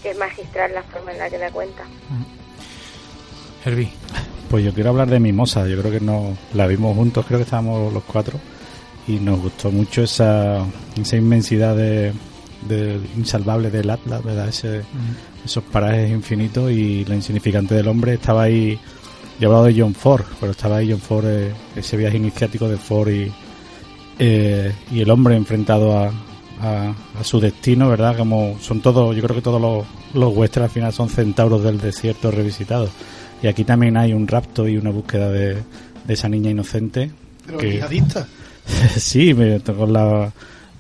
[0.05, 1.83] es magistral la forma en la que la cuenta.
[3.65, 3.91] Herbie.
[4.49, 5.67] Pues yo quiero hablar de Mimosa.
[5.67, 8.39] Yo creo que no la vimos juntos creo que estábamos los cuatro.
[9.09, 10.65] Y nos gustó mucho esa,
[10.97, 12.13] esa inmensidad de,
[12.69, 14.49] de insalvable del Atlas, ¿verdad?
[14.49, 14.83] Ese,
[15.45, 18.15] Esos parajes infinitos y la insignificante del hombre.
[18.15, 18.79] Estaba ahí.
[19.41, 22.69] Yo he hablado de John Ford, pero estaba ahí John Ford, eh, ese viaje iniciático
[22.69, 23.33] de Ford y,
[24.19, 26.11] eh, y el hombre enfrentado a,
[26.61, 28.17] a, su destino, ¿verdad?
[28.17, 32.31] Como son todos, yo creo que todos los, los al final son centauros del desierto
[32.31, 32.91] revisitados.
[33.43, 35.55] Y aquí también hay un rapto y una búsqueda de,
[36.05, 37.11] de esa niña inocente.
[37.45, 37.83] Pero que,
[38.97, 40.33] sí, con la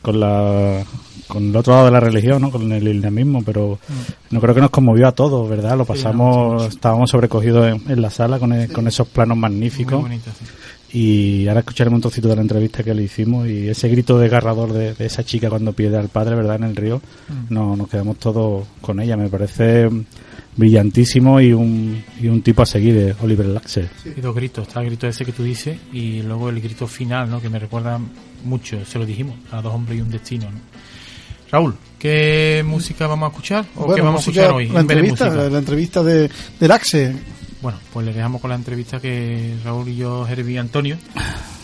[0.02, 0.84] con la
[1.26, 2.50] con el otro lado de la religión, ¿no?
[2.50, 4.34] con el islamismo, pero mm.
[4.34, 5.76] no creo que nos conmovió a todos, ¿verdad?
[5.76, 10.04] Lo pasamos, estábamos sobrecogidos en, la sala con, e, con esos planos magníficos.
[10.92, 14.72] Y ahora escucharemos un trocito de la entrevista que le hicimos y ese grito desgarrador
[14.72, 16.56] de, de esa chica cuando pierde al padre, ¿verdad?
[16.56, 17.52] En el río, mm.
[17.52, 19.16] no, nos quedamos todos con ella.
[19.16, 19.88] Me parece
[20.56, 23.88] brillantísimo y un, y un tipo a seguir, eh, Oliver Laxer.
[24.04, 27.30] Y dos gritos, está el grito ese que tú dices y luego el grito final,
[27.30, 27.40] ¿no?
[27.40, 28.00] Que me recuerda
[28.44, 30.60] mucho, se lo dijimos, a dos hombres y un destino, ¿no?
[31.50, 33.64] Raúl, ¿qué música vamos a escuchar?
[33.76, 34.68] ¿O qué vamos a escuchar hoy?
[34.68, 36.28] La entrevista, la entrevista de,
[36.58, 37.14] del Axe.
[37.62, 40.98] Bueno, pues le dejamos con la entrevista que Raúl y yo, Herbie y Antonio,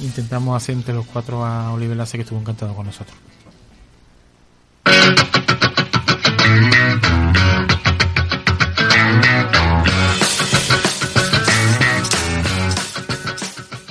[0.01, 3.17] intentamos hacer entre los cuatro a Oliver Laxe, que estuvo encantado con nosotros.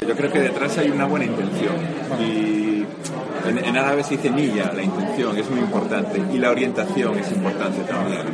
[0.07, 1.75] Yo creo que detrás hay una buena intención.
[2.19, 2.85] Y
[3.47, 7.81] en, árabe se dice nilla, la intención, es muy importante, y la orientación es importante
[7.83, 8.25] también,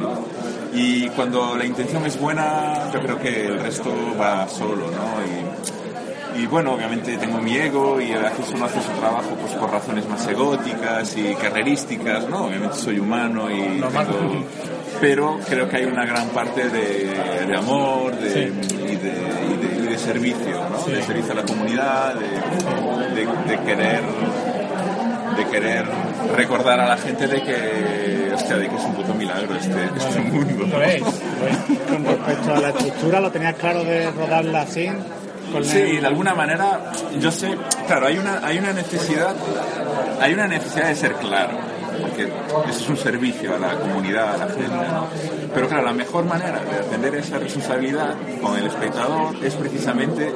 [0.74, 6.40] Y cuando la intención es buena, yo creo que el resto va solo, ¿no?
[6.40, 9.72] Y, bueno, obviamente tengo mi ego y a veces uno hace su trabajo pues por
[9.72, 12.46] razones más egóticas y carrerísticas, ¿no?
[12.46, 14.46] Obviamente soy humano y tengo...
[15.02, 20.84] Pero creo que hay una gran parte de, amor y, de, servicio, ¿no?
[20.92, 24.04] De servicio a la comunidad, de querer
[25.38, 25.86] de querer
[26.36, 30.20] recordar a la gente de que, hostia, de que es un puto milagro este, este
[30.22, 30.66] mundo.
[31.90, 34.90] Con respecto a la estructura, ¿lo tenías claro de rodarla así?
[35.64, 37.58] sí, de alguna manera, yo sé,
[37.88, 39.34] claro, hay una, hay una necesidad,
[40.20, 41.58] hay una necesidad de ser claro,
[42.02, 42.26] porque
[42.70, 45.08] eso es un servicio a la comunidad, a la gente, ¿no?
[45.54, 50.34] Pero claro, la mejor manera de atender esa responsabilidad con el espectador es precisamente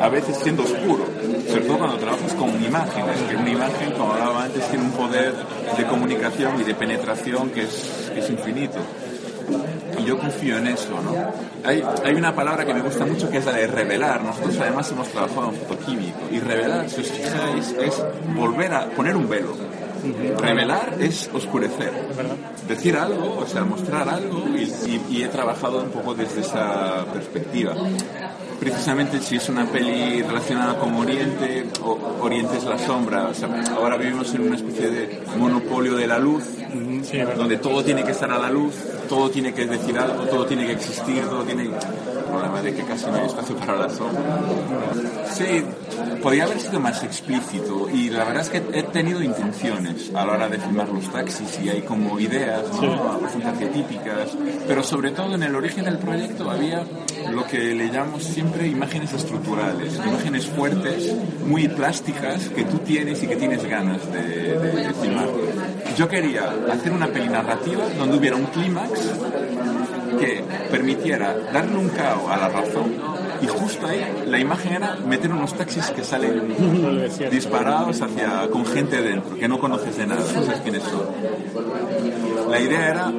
[0.00, 1.06] a veces siendo oscuro,
[1.48, 5.34] sobre todo cuando trabajas con imágenes, que una imagen, como hablaba antes, tiene un poder
[5.76, 8.78] de comunicación y de penetración que es, es infinito.
[9.98, 11.14] Y yo confío en eso, ¿no?
[11.68, 14.22] Hay, hay una palabra que me gusta mucho que es la de revelar.
[14.22, 16.20] Nosotros además hemos trabajado en fotoquímico.
[16.30, 18.02] Y revelar, si os fijáis, es
[18.34, 19.54] volver a poner un velo.
[20.38, 21.92] Revelar es oscurecer.
[22.66, 27.74] Decir algo, o sea, mostrar algo, y, y he trabajado un poco desde esa perspectiva
[28.62, 33.26] precisamente si es una peli relacionada con Oriente, o Oriente es la sombra.
[33.26, 36.44] O sea, ahora vivimos en una especie de monopolio de la luz,
[37.36, 38.74] donde todo tiene que estar a la luz,
[39.08, 41.70] todo tiene que decir algo, todo tiene que existir, todo tiene
[42.32, 44.22] problema de que casi no hay espacio para la sombra.
[45.32, 45.64] Sí,
[46.22, 50.32] podría haber sido más explícito y la verdad es que he tenido intenciones a la
[50.32, 53.20] hora de filmar los taxis y hay como ideas, ¿no?
[53.20, 54.30] bastante arquetípicas,
[54.66, 56.84] pero sobre todo en el origen del proyecto había
[57.30, 61.14] lo que le llamamos siempre imágenes estructurales, imágenes fuertes,
[61.46, 65.28] muy plásticas que tú tienes y que tienes ganas de, de filmar.
[65.96, 68.90] Yo quería hacer una peli narrativa donde hubiera un clímax
[70.18, 72.92] que permitiera darle un cao a la razón
[73.42, 76.54] y justo ahí la imagen era meter unos taxis que salen
[77.30, 81.06] disparados hacia con gente dentro, que no conoces de nada, no sabes quiénes son.
[82.48, 83.12] La idea era,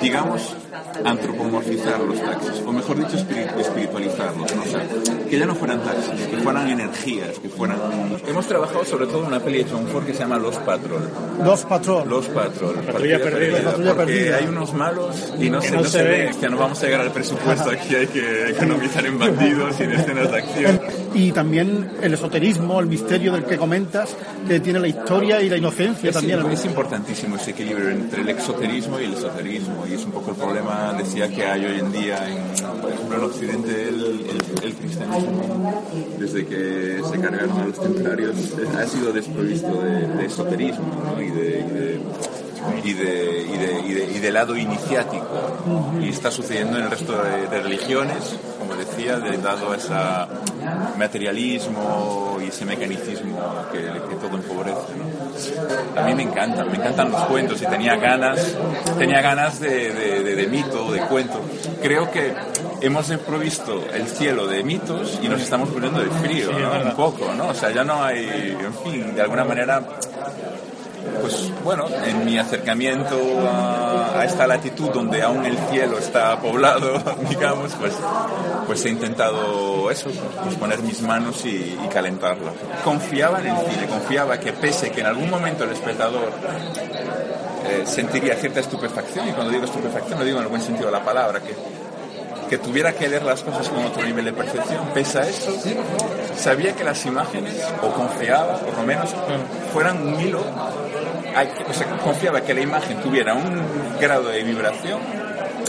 [0.00, 0.56] digamos,
[1.04, 4.62] antropomorfizar los taxis, o mejor dicho, espiri- espiritualizarlos, ¿no?
[4.62, 4.80] O sea,
[5.28, 7.78] que ya no fueran taxis, que fueran energías, que fueran...
[8.26, 11.08] Hemos trabajado sobre todo en una peli de John Ford que se llama Los Patrol.
[11.44, 12.08] Dos patrón.
[12.08, 12.74] Los Patrol.
[12.76, 13.62] patrulla perdida.
[13.62, 14.36] Patrulla porque perdida.
[14.36, 16.26] hay unos malos y no, Que se, no no se se ven.
[16.30, 16.40] ven.
[16.40, 19.92] Que no vamos a llegar al presupuesto aquí, hay que economizar en bandidos y en
[19.92, 20.80] escenas de acción.
[21.14, 24.16] Y también el esoterismo, el misterio del que comentas,
[24.48, 26.44] que tiene la historia y la inocencia Es, también.
[26.50, 30.36] es importantísimo ese equilibrio entre el exoterismo y el esoterismo y es un poco el
[30.36, 34.74] problema, decía, que hay hoy en día, en, por ejemplo, en Occidente el, el- el
[34.74, 35.82] cristianismo,
[36.18, 38.34] desde que se cargaron a los templarios,
[38.76, 41.22] ha sido desprovisto de, de esoterismo ¿no?
[41.22, 41.60] y de...
[41.60, 42.00] y de
[42.82, 45.26] y de, y, de, y, de, y de lado iniciático
[46.00, 48.36] y está sucediendo en el resto de, de religiones
[48.76, 49.94] decía de, dado ese
[50.98, 53.38] materialismo y ese mecanicismo
[53.72, 56.00] que, que todo empobrece ¿no?
[56.00, 58.56] a mí me encantan me encantan los cuentos y tenía ganas
[58.98, 61.40] tenía ganas de, de, de, de mito de cuento
[61.82, 62.34] creo que
[62.80, 66.72] hemos provisto el cielo de mitos y nos estamos poniendo de frío ¿no?
[66.82, 69.82] un poco no o sea ya no hay en fin de alguna manera
[71.20, 73.16] pues bueno, en mi acercamiento
[73.48, 76.98] a, esta latitud donde aún el cielo está poblado,
[77.28, 77.92] digamos, pues,
[78.66, 80.10] pues he intentado eso,
[80.42, 82.52] pues poner mis manos y, y calentarla.
[82.82, 86.30] Confiaba en el cine, confiaba que pese que en algún momento el espectador
[87.66, 90.92] eh, sentiría cierta estupefacción, y cuando digo estupefacción lo digo en el buen sentido de
[90.92, 91.54] la palabra, que,
[92.50, 95.50] que tuviera que leer las cosas con otro nivel de percepción, pese a eso,
[96.36, 99.14] sabía que las imágenes, o confiaba, por lo menos,
[99.72, 100.44] fueran un hilo
[101.72, 105.00] sea, confiaba que la imagen tuviera un grado de vibración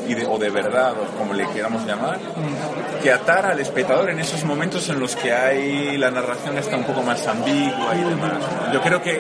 [0.08, 2.20] y de- o de verdad, o como le queramos llamar,
[3.02, 6.84] que atara al espectador en esos momentos en los que hay la narración está un
[6.84, 8.34] poco más ambigua y demás.
[8.68, 8.74] ¿no?
[8.74, 9.20] Yo creo que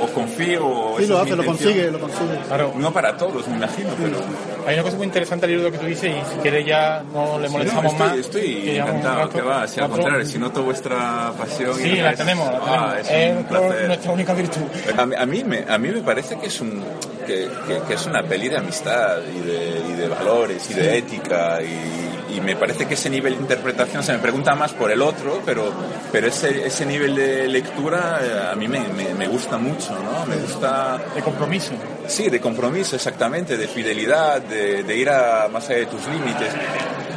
[0.00, 2.38] o confío o Sí, lo es hace, lo consigue, lo consigue.
[2.46, 4.18] Claro, No para todos, me imagino, pero
[4.66, 7.38] hay una cosa muy interesante al libro que tú dices y si quieres ya no
[7.38, 8.16] le No, molestamos estoy, más.
[8.18, 9.30] estoy llevamos un encantado, rato.
[9.38, 12.58] que va, si al contrario, si noto vuestra pasión y Sí, la demás, tenemos, la
[12.66, 13.08] ah, tenemos.
[13.10, 13.86] es es placer.
[13.86, 14.60] nuestra única virtud.
[14.96, 16.82] A mí, a mí me, a mí me parece que es, un,
[17.28, 20.98] que, que- que es una peli de amistad y de, y de valores y de
[20.98, 24.90] ética y, y me parece que ese nivel de interpretación se me pregunta más por
[24.90, 25.70] el otro, pero,
[26.10, 30.26] pero ese, ese nivel de lectura eh, a mí me, me, me gusta mucho, ¿no?
[30.26, 30.98] Me gusta...
[31.14, 31.72] De compromiso.
[32.08, 36.48] Sí, de compromiso, exactamente, de fidelidad, de, de ir a más allá de tus límites.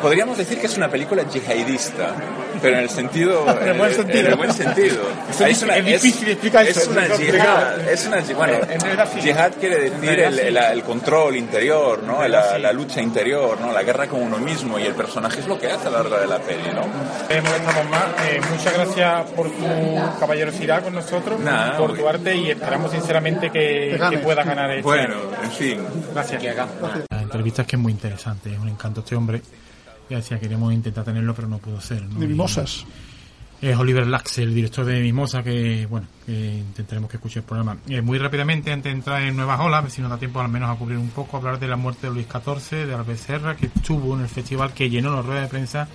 [0.02, 2.14] Podríamos decir que es una película yihadista,
[2.62, 3.46] pero en el sentido...
[3.62, 4.20] En el buen sentido.
[4.20, 4.98] En el buen sentido.
[5.42, 8.54] Es- es difícil explicar es eso, una es yihad, es una bueno,
[9.22, 12.28] yihad quiere decir el, el- el control interior, ¿no?
[12.28, 13.72] La, la lucha interior, ¿no?
[13.72, 16.18] La guerra con uno mismo y el personaje es lo que hace a lo largo
[16.20, 16.82] de la peli, ¿no?
[16.82, 18.04] Molestamos más.
[18.30, 23.50] Eh, muchas gracias por tu caballerosidad con nosotros, Nada, por tu arte y esperamos sinceramente
[23.50, 24.18] que, Que gane.
[24.18, 25.80] que pueda ganar este Bueno, en fin.
[26.14, 26.44] Gracias.
[27.10, 29.42] La entrevista es que es muy interesante, es un encanto este hombre.
[30.10, 32.02] Ya decía, queríamos intentar tenerlo, pero no pudo ser.
[32.04, 32.20] ¿no?
[32.20, 32.86] De mimosas.
[33.62, 37.78] Es Oliver Lax, el director de Mimosa, que bueno, que intentaremos que escuche el programa.
[37.88, 40.42] Eh, muy rápidamente, antes de entrar en nuevas olas, a ver si nos da tiempo
[40.42, 43.20] al menos a cubrir un poco, hablar de la muerte de Luis XIV, de Albert
[43.20, 45.88] Serra, que estuvo en el festival, que llenó las ruedas de prensa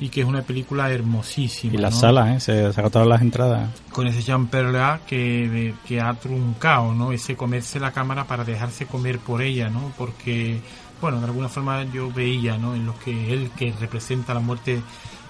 [0.00, 1.74] y que es una película hermosísima.
[1.74, 2.00] Y las ¿no?
[2.00, 2.40] salas, ¿eh?
[2.40, 3.70] Se, se agotaron las entradas.
[3.92, 7.12] Con ese Jean Perla que, que ha truncado, ¿no?
[7.12, 9.92] Ese comerse la cámara para dejarse comer por ella, ¿no?
[9.96, 10.60] Porque,
[11.00, 12.74] bueno, de alguna forma yo veía, ¿no?
[12.74, 14.82] En lo que él, que representa la muerte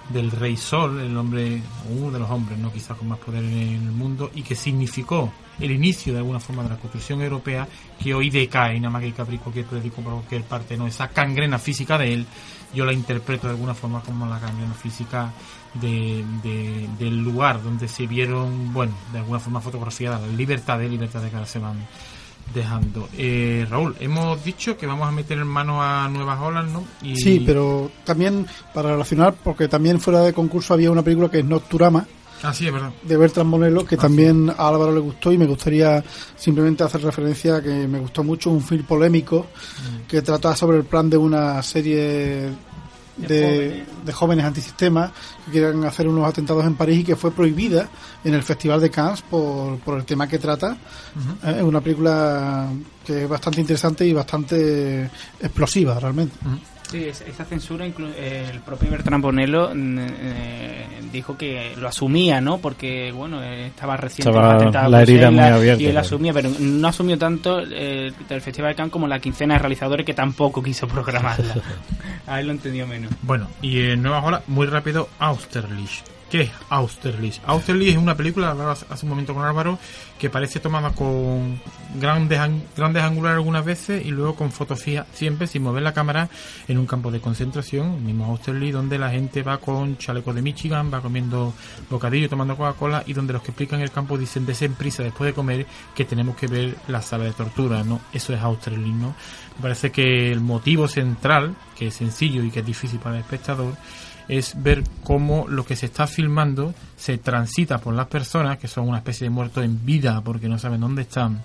[0.09, 2.71] del Rey Sol, el hombre, uno de los hombres, ¿no?
[2.71, 6.63] Quizás con más poder en el mundo, y que significó el inicio de alguna forma
[6.63, 7.67] de la construcción europea,
[8.01, 10.85] que hoy decae, nada más que abrir cualquier periódico por cualquier parte, ¿no?
[10.85, 12.25] Esa cangrena física de él,
[12.73, 15.31] yo la interpreto de alguna forma como la cangrena física
[15.73, 21.29] de, de- del lugar donde se vieron, bueno, de alguna forma fotografiadas las libertades, libertades
[21.29, 21.75] que ahora se van
[22.53, 23.09] dejando.
[23.17, 26.83] Eh, Raúl, hemos dicho que vamos a meter en mano a nuevas olas, ¿no?
[27.01, 31.39] Y- Sí, pero también para relacionar, porque también fuera de concurso había una película que
[31.39, 32.05] es Nocturama,
[32.45, 32.91] Ah, sí, es verdad.
[33.01, 36.03] de Bertrand Bonello, que también a Álvaro le gustó y me gustaría
[36.35, 39.47] simplemente hacer referencia a que me gustó mucho un film polémico
[40.07, 42.49] que trata sobre el plan de una serie
[43.17, 45.11] de, de jóvenes antisistemas
[45.45, 47.89] que quieren hacer unos atentados en París y que fue prohibida
[48.23, 50.77] en el Festival de Cannes por, por el tema que trata.
[51.43, 52.69] Eh, Es una película
[53.05, 56.35] que es bastante interesante y bastante explosiva realmente.
[56.89, 62.59] Sí, esa censura, el propio Bertrand Bonello mm, eh, dijo que lo asumía, ¿no?
[62.59, 65.81] Porque, bueno, estaba recién la herida muy abierta.
[65.83, 69.55] Y él asumía, pero no asumió tanto eh, el Festival de Cannes como la quincena
[69.55, 71.55] de realizadores que tampoco quiso programarla.
[72.27, 73.11] A él lo entendió menos.
[73.21, 77.39] Bueno, y en Nueva Ola, muy rápido, Austerlitz ¿Qué es Austerlitz?
[77.45, 79.79] Austerlitz es una película, hace un momento con Álvaro,
[80.19, 81.61] que parece tomada con
[81.97, 82.37] grandes,
[82.75, 86.27] grandes angulares algunas veces y luego con fotografía siempre sin mover la cámara
[86.67, 90.41] en un campo de concentración, el mismo Austerlitz, donde la gente va con chalecos de
[90.41, 91.53] Michigan, va comiendo
[91.89, 95.33] bocadillo, tomando Coca-Cola y donde los que explican el campo dicen desen prisa después de
[95.33, 95.65] comer
[95.95, 98.01] que tenemos que ver la sala de tortura, ¿no?
[98.11, 99.15] Eso es Austerlitz, ¿no?
[99.55, 103.21] Me parece que el motivo central, que es sencillo y que es difícil para el
[103.21, 103.73] espectador,
[104.27, 108.87] es ver cómo lo que se está filmando se transita por las personas, que son
[108.87, 111.41] una especie de muertos en vida porque no saben dónde están,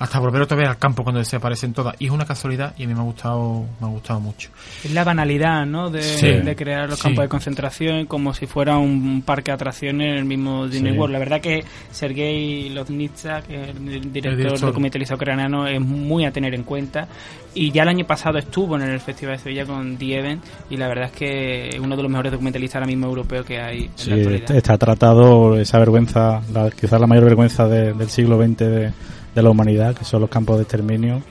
[0.00, 1.94] hasta volver otra vez al campo cuando desaparecen todas.
[1.98, 4.48] Y es una casualidad y a mí me ha gustado, me ha gustado mucho.
[4.82, 5.90] Es la banalidad, ¿no?
[5.90, 10.24] De, crear los campos de concentración como si fuera un parque de atracciones en el
[10.24, 11.12] mismo Disney World.
[11.12, 16.54] La verdad que Sergei Loznitsa, que es el director, documentalista ucraniano, es muy a tener
[16.54, 17.06] en cuenta.
[17.52, 20.78] Y ya el año pasado estuvo en el Festival de Sevilla con The Event y
[20.78, 23.90] la verdad es que es uno de los mejores documentalistas ahora mismo europeos que hay
[24.04, 24.50] en la actualidad.
[24.52, 26.40] Está tratado esa vergüenza,
[26.80, 28.92] quizás la mayor vergüenza del siglo XX de
[29.34, 31.22] de la humanidad, que son los campos de exterminio,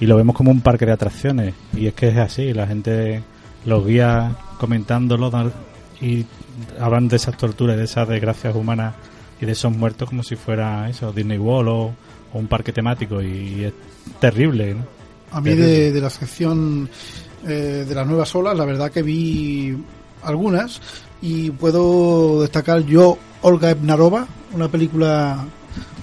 [0.00, 1.54] y lo vemos como un parque de atracciones.
[1.74, 3.22] Y es que es así, la gente
[3.64, 5.30] los guía comentándolo
[6.00, 6.24] y
[6.78, 8.94] hablan de esas torturas, de esas desgracias humanas
[9.40, 11.94] y de esos muertos como si fuera eso, Disney World o,
[12.32, 13.72] un parque temático, y es
[14.20, 14.76] terrible.
[15.32, 16.88] A mí de, la sección
[17.44, 19.76] eh, de las nuevas olas, la verdad que vi
[20.22, 20.80] algunas
[21.20, 25.44] y puedo destacar yo Olga Ebnarova, una película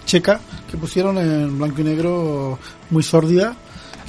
[0.08, 0.40] checa
[0.72, 2.58] que pusieron en blanco y negro
[2.90, 3.56] muy sórdida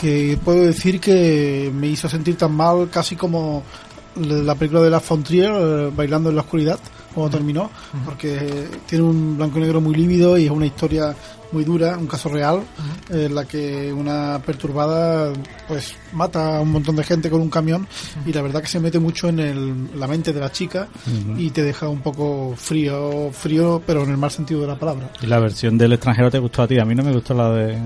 [0.01, 3.64] que puedo decir que me hizo sentir tan mal casi como
[4.16, 6.78] la película de la Fontrier eh, bailando en la oscuridad
[7.19, 7.71] cuando terminó
[8.05, 11.14] porque tiene un blanco y negro muy lívido y es una historia
[11.51, 12.62] muy dura, un caso real,
[13.09, 15.33] en la que una perturbada
[15.66, 17.87] pues mata a un montón de gente con un camión
[18.27, 20.89] y la verdad que se mete mucho en el, la mente de la chica
[21.37, 25.11] y te deja un poco frío, frío pero en el mal sentido de la palabra.
[25.23, 26.79] ¿Y la versión del extranjero te gustó a ti?
[26.79, 27.79] A mí no me gustó la de,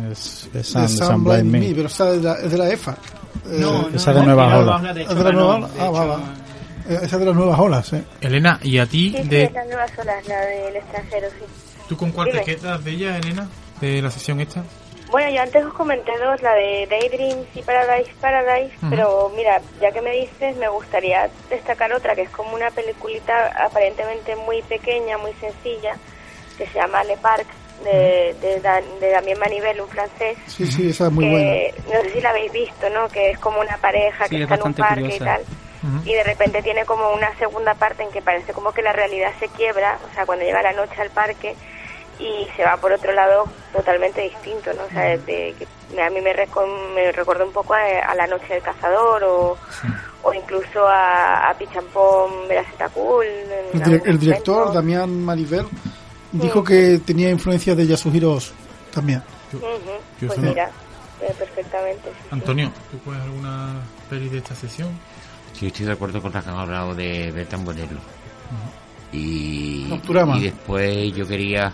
[0.53, 1.73] de Sam, Blind, Me.
[1.75, 2.97] pero esa es de la, EFA.
[3.61, 4.93] No, esa de Nueva Ola.
[5.01, 6.21] ¿Es de la Nueva Ah, va, va.
[6.89, 8.05] Esa de las nuevas olas, ¿eh?
[8.21, 9.15] Elena, ¿y a ti?
[9.17, 9.51] Sí, de...
[9.51, 11.45] las nuevas olas, la del extranjero, sí.
[11.89, 13.49] ¿Tú con cuál te quedas de ella, Elena?
[13.81, 14.65] De la sesión esta.
[15.11, 19.93] Bueno, yo antes os comenté dos, la de Daydreams y Paradise Paradise, pero mira, ya
[19.93, 25.19] que me dices, me gustaría destacar otra que es como una peliculita aparentemente muy pequeña,
[25.19, 25.97] muy sencilla,
[26.57, 27.47] que se llama Le Parc,
[27.85, 28.61] de, de,
[29.01, 30.39] de Damien Manivel, un francés.
[30.47, 31.51] Sí, sí, esa es muy buena.
[31.93, 33.09] No sé si la habéis visto, ¿no?
[33.09, 35.43] Que es como una pareja que está en un parque y tal.
[36.05, 39.33] Y de repente tiene como una segunda parte en que parece como que la realidad
[39.41, 41.57] se quiebra, o sea, cuando llega la noche al parque
[42.19, 44.85] y se va por otro lado totalmente distinto, ¿no?
[44.85, 46.35] O sea, de, que a mí me,
[46.95, 49.59] me recordó un poco a, La Noche del Cazador o,
[50.23, 52.31] o incluso a, a Pichampón
[52.95, 53.27] Cool.
[53.73, 55.65] El, el director, Damián Mariver,
[56.33, 58.39] dijo que tenía influencia de Yasuhiro
[58.93, 59.23] también.
[60.21, 60.71] Pues mira,
[61.21, 62.11] eh, perfectamente.
[62.31, 64.89] Antonio, ¿tú puedes alguna peli de esta sesión?
[65.63, 67.97] Sí, estoy de acuerdo con la que han hablado de Bertan Bonello.
[69.13, 69.87] Y,
[70.37, 71.73] y después yo quería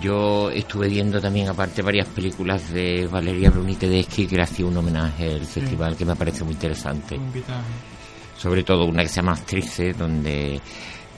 [0.00, 4.76] yo estuve viendo también aparte varias películas de Valeria Bruni Tedeschi que le hacía un
[4.76, 7.18] homenaje al festival que me parece muy interesante.
[8.36, 10.60] Sobre todo una que se llama Actrices donde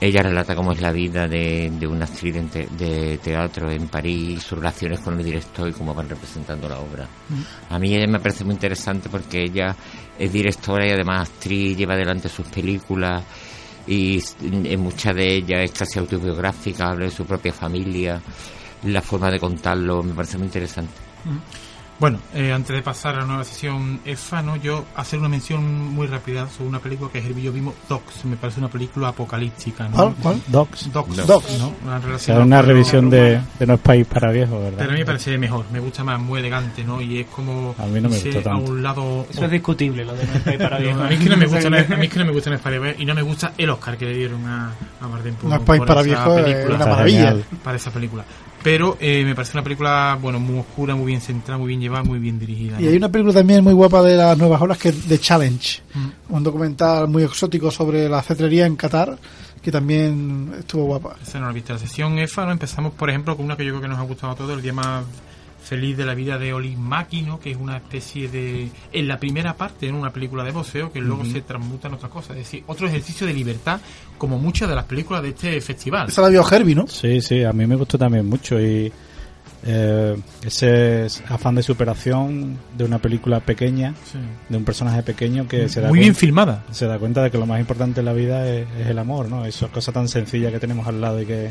[0.01, 2.34] ella relata cómo es la vida de, una actriz
[2.78, 7.07] de, teatro en París, sus relaciones con el director y cómo van representando la obra.
[7.68, 9.76] A mí ella me parece muy interesante porque ella
[10.18, 13.22] es directora y además actriz, lleva adelante sus películas
[13.86, 18.22] y en muchas de ellas es casi autobiográfica, habla de su propia familia,
[18.84, 20.94] la forma de contarlo me parece muy interesante.
[22.01, 24.57] Bueno, eh, antes de pasar a la nueva sesión EFA, ¿no?
[24.57, 28.24] yo hacer una mención muy rápida sobre una película que es el yo vimos Docs,
[28.24, 29.86] me parece una película apocalíptica.
[29.86, 30.14] ¿no?
[30.22, 30.40] ¿Cuál?
[30.46, 30.90] Docs.
[30.90, 31.26] Docs.
[31.26, 31.59] Docs.
[31.59, 31.74] ¿no?
[31.84, 34.78] Una, una revisión de, de, No es País para Viejos, ¿verdad?
[34.78, 37.03] Pero a mí me parece mejor, me gusta más, muy elegante, ¿no?
[37.03, 37.74] Y es como...
[37.78, 38.51] A mí no me gusta tanto.
[38.51, 39.26] A un lado...
[39.28, 41.03] Eso es discutible, lo de No es País para Viejos.
[41.03, 42.57] a mí es que no me gusta, a mí es que no me gusta No
[42.57, 44.72] es País para y no me gusta el Oscar que le dieron a,
[45.03, 47.36] a Martín No es País para Viejos es una maravilla.
[47.62, 48.24] Para esa película.
[48.63, 52.05] Pero eh, me parece una película, bueno, muy oscura, muy bien centrada, muy bien llevada,
[52.05, 52.81] muy bien dirigida.
[52.81, 55.83] Y hay una película también muy guapa de las nuevas olas que es The Challenge,
[55.95, 56.35] mm.
[56.35, 59.19] un documental muy exótico sobre la cetrería en Qatar
[59.63, 61.17] que también estuvo guapa.
[61.23, 61.73] Esa no la viste.
[61.73, 62.53] La sesión EFA, ¿no?
[62.53, 64.63] Empezamos, por ejemplo, con una que yo creo que nos ha gustado a todos, el
[64.63, 65.05] día más
[65.63, 68.69] feliz de la vida de Oli Máquino, que es una especie de...
[68.93, 72.09] En la primera parte, en una película de boxeo, que luego se transmuta en otra
[72.09, 72.33] cosa.
[72.33, 73.81] Es decir, otro ejercicio de libertad,
[74.19, 76.09] como muchas de las películas de este festival.
[76.09, 76.87] Esa la vio Herbie, ¿no?
[76.89, 78.93] Sí, sí, a mí me gustó también mucho y
[79.63, 84.19] eh, ese afán de superación de una película pequeña, Sí.
[84.49, 86.65] de un personaje pequeño que se da, Muy bien filmada.
[86.71, 89.29] se da cuenta de que lo más importante en la vida es, es el amor,
[89.29, 89.45] ¿no?
[89.45, 91.51] Esa cosa tan sencilla que tenemos al lado y que,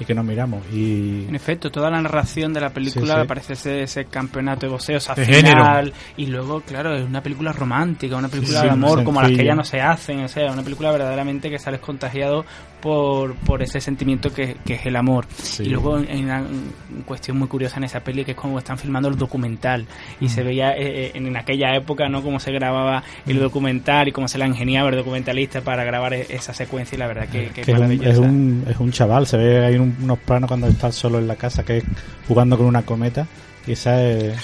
[0.00, 0.62] y que nos miramos.
[0.72, 3.26] Y En efecto, toda la narración de la película Sí, sí.
[3.28, 8.28] parece ese, ese campeonato de boxeo, final, y luego, claro, es una película romántica, una
[8.28, 10.90] película Sí, de amor como las que ya no se hacen, o sea, una película
[10.90, 12.44] verdaderamente que sales contagiado
[12.82, 15.24] por, por ese sentimiento que, que es el amor.
[15.42, 15.62] Sí.
[15.62, 18.76] Y luego hay una mm, cuestión muy curiosa en esa peli que es como están
[18.76, 19.86] filmando el documental
[20.20, 22.22] y se veía eh, eh, en aquella época, ¿no?
[22.22, 26.26] Cómo se grababa el documental y cómo se la ingeniaba el documentalista para grabar e-
[26.28, 28.10] esa secuencia y la verdad que, que es que es un, maravillosa.
[28.10, 31.28] es, un, es un chaval, se ve hay un- unos planos cuando está solo en
[31.28, 31.84] la casa que es
[32.26, 33.26] jugando con una cometa
[33.66, 34.36] y esa es,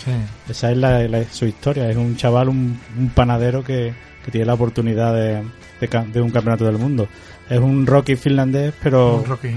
[0.48, 3.92] esa es la, la- su historia, es un chaval, un, un panadero que,
[4.24, 5.42] que tiene la oportunidad de,
[5.80, 7.08] de de un campeonato del mundo.
[7.50, 9.50] Es un Rocky finlandés, pero, Rocky.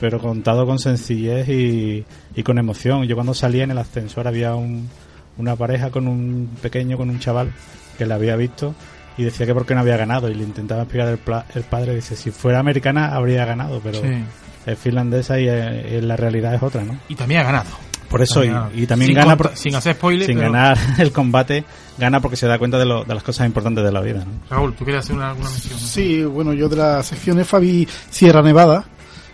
[0.00, 2.04] pero contado con sencillez y,
[2.34, 3.04] y con emoción.
[3.04, 4.88] Yo cuando salía en el ascensor había un-
[5.36, 7.52] una pareja con un pequeño, con un chaval
[7.96, 8.74] que la había visto
[9.16, 11.08] y decía que porque no había ganado y le intentaba explicar
[11.54, 14.24] el, padre dice si fuera americana habría ganado pero Sí.
[14.66, 16.98] es finlandesa y eh, la realidad es otra ¿no?
[17.08, 17.68] Y también ha ganado.
[18.08, 18.48] Por eso y,
[18.86, 20.26] También y sin gana por- sin hacer spoilers.
[20.26, 21.64] sin pero- ganar el combate
[21.98, 24.32] gana porque se da cuenta de, lo- de las cosas importantes de la vida ¿no?
[24.56, 25.78] Raúl, ¿tú quieres hacer una, alguna mención?
[25.78, 28.84] Sí, bueno, yo de la sección EFA vi Sierra Nevada,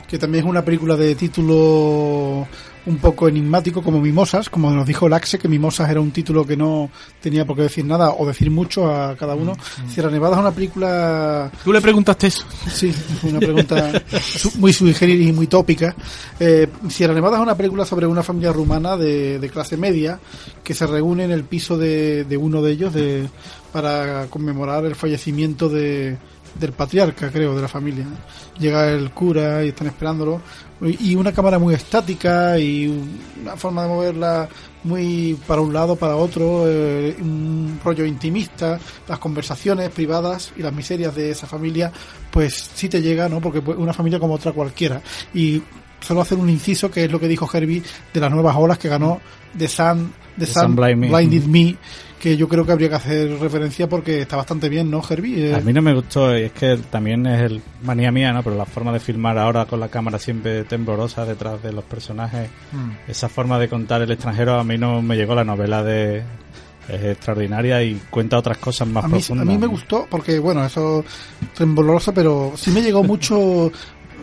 [0.08, 2.46] que también es una película de título
[2.86, 6.56] un poco enigmático como Mimosas, como nos dijo Laxe, que Mimosas era un título que
[6.56, 9.56] no tenía por qué decir nada o decir mucho a cada uno.
[9.88, 12.44] Sierra Nevada es una película Tú le preguntaste eso.
[12.70, 14.02] Sí, una pregunta
[14.58, 15.94] muy sui generis y muy tópica.
[16.38, 20.18] Eh, Sierra Nevada es una película sobre una familia rumana de, de clase media
[20.62, 23.28] que se reúne en el piso de, de uno de ellos de,
[23.72, 26.16] para conmemorar el fallecimiento de,
[26.58, 28.06] del patriarca, creo, de la familia.
[28.58, 30.40] Llega el cura y están esperándolo.
[30.86, 32.86] Y una cámara muy estática y
[33.40, 34.48] una forma de moverla
[34.84, 38.78] muy para un lado, para otro, eh, un rollo intimista,
[39.08, 41.90] las conversaciones privadas y las miserias de esa familia,
[42.30, 43.40] pues sí te llega, ¿no?
[43.40, 45.00] Porque pues, una familia como otra cualquiera.
[45.32, 45.62] Y
[46.00, 47.82] solo hacer un inciso, que es lo que dijo Herbie
[48.12, 49.20] de las nuevas olas que ganó
[49.56, 51.08] The Sun, The The Sun Sun Blind Me.
[51.08, 51.76] Blinded Me,
[52.20, 55.50] que yo creo que habría que hacer referencia porque está bastante bien, ¿no, Herbie?
[55.50, 58.42] Eh, A mí no me gustó, y es que también es el manía mía, ¿no?
[58.42, 62.48] Pero la forma de filmar ahora con la cámara siempre temblorosa detrás de los personajes,
[62.72, 63.10] Mm.
[63.10, 65.34] esa forma de contar el extranjero a mí no me llegó.
[65.34, 66.22] La novela de
[66.86, 69.46] es extraordinaria y cuenta otras cosas más a mí, profundas.
[69.46, 71.00] a mí me gustó porque, bueno, eso
[71.40, 73.72] es tembloroso, pero sí me llegó mucho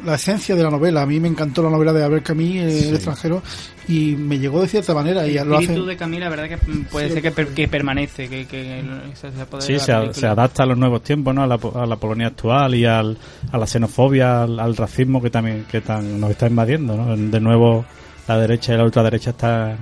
[0.06, 1.02] la esencia de la novela.
[1.02, 2.88] A mí me encantó la novela de Albert Camus, eh, Sí.
[2.90, 3.42] El extranjero,
[3.88, 5.28] y me llegó de cierta manera.
[5.28, 5.90] Y el lo espíritu hace.
[5.92, 8.46] de Camila, verdad que mm, puede Sí, ser que, lo per- que- que permanece, que,
[8.48, 8.84] que
[9.14, 10.14] se, se Sí, la se, a- película.
[10.14, 11.44] se adapta a los nuevos tiempos, ¿no?
[11.44, 13.18] A la, po- a la Polonia actual y al,
[13.52, 17.16] a la xenofobia, al, al racismo que también que tan, nos está invadiendo, ¿no?
[17.18, 17.86] De nuevo,
[18.28, 19.76] la derecha y la ultraderecha está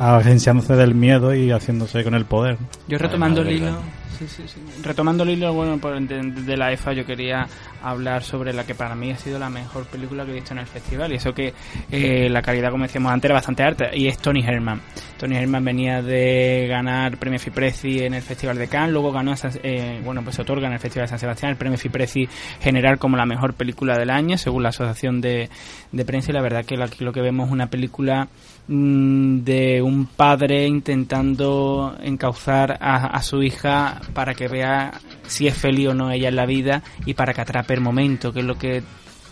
[0.00, 2.56] a- agenciándose del miedo y haciéndose con el poder.
[2.88, 3.72] Yo retomando el hilo,
[4.18, 4.44] sí, sí,
[4.82, 7.46] retomando el hilo, bueno, de, la EFA yo quería
[7.82, 10.58] hablar sobre la que para mí ha sido la mejor película que he visto en
[10.60, 11.54] el festival y eso que
[11.90, 14.80] eh, la calidad, como decíamos antes, era bastante alta y es Tony Herman.
[15.18, 20.00] Tony Herman venía de ganar premio Fipreci en el Festival de Cannes, luego ganó, eh,
[20.04, 22.28] bueno, pues se otorga en el Festival de San Sebastián el premio Fipreci
[22.60, 25.48] general como la mejor película del año, según la Asociación de,
[25.92, 28.28] de Prensa y la verdad que lo- que vemos es una película
[28.68, 35.88] de un padre intentando encauzar a, a su hija para que vea si es feliz
[35.88, 38.58] o no ella en la vida y para que atrape el momento, que es lo
[38.58, 38.82] que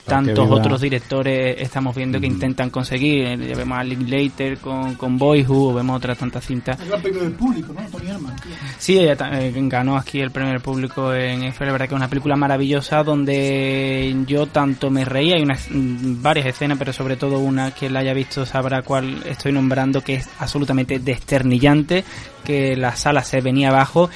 [0.06, 3.26] tantos otros directores estamos viendo que intentan conseguir.
[3.26, 6.78] Eh, Ya vemos a Linklater con, con Boyhood, o vemos otras tantas cintas.
[6.86, 7.86] La película del público, ¿no?
[7.88, 8.36] Tony Herman.
[8.36, 8.52] tío.
[8.78, 11.98] Sí, ella eh, ganó aquí el premio del público en EFE, la verdad que es
[11.98, 17.16] una película maravillosa donde yo tanto me reía, hay unas, mm, varias escenas, pero sobre
[17.16, 22.04] todo una que la haya visto sabrá cuál estoy nombrando, que es absolutamente desternillante,
[22.44, 24.08] que la sala se venía abajo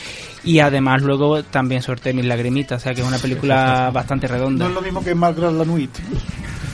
[0.45, 4.65] y además luego también sorteé mis lagrimitas, o sea que es una película bastante redonda.
[4.65, 5.91] No es lo mismo que Margaret Lanuit.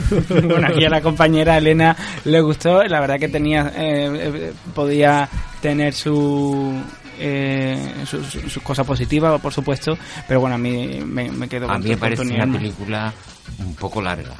[0.29, 1.95] bueno, aquí a la compañera Elena
[2.25, 5.27] le gustó, la verdad que tenía, eh, eh, podía
[5.61, 6.73] tener su,
[7.19, 9.97] eh, su- su- sus cosas positivas, por supuesto,
[10.27, 13.13] pero bueno, a mí me, me quedo A con mí me parece una película
[13.59, 14.35] un poco larga.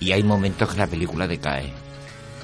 [0.00, 1.72] Y hay momentos que la película decae.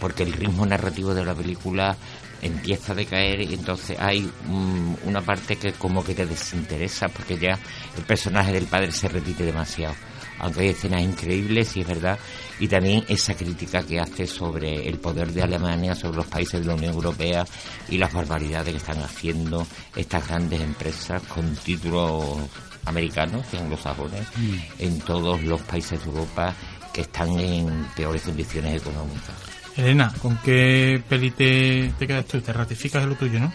[0.01, 1.95] Porque el ritmo narrativo de la película
[2.43, 7.39] empieza a decaer y entonces hay mm, una parte que como que te desinteresa porque
[7.39, 7.59] ya
[7.97, 9.95] el personaje del padre se repite demasiado.
[10.39, 12.19] aunque hay escenas increíbles, y es verdad,
[12.59, 16.67] y también esa crítica que hace sobre el poder de Alemania sobre los países de
[16.67, 17.45] la Unión Europea
[17.91, 22.39] y las barbaridades que están haciendo estas grandes empresas con títulos
[22.87, 24.55] americanos y anglosajones mm.
[24.79, 26.55] en todos los países de Europa
[26.93, 29.50] que están en peores condiciones económicas.
[29.77, 32.41] Elena, ¿con qué peli te, quedas tú?
[32.41, 33.53] ¿Te ratificas de lo tuyo, no?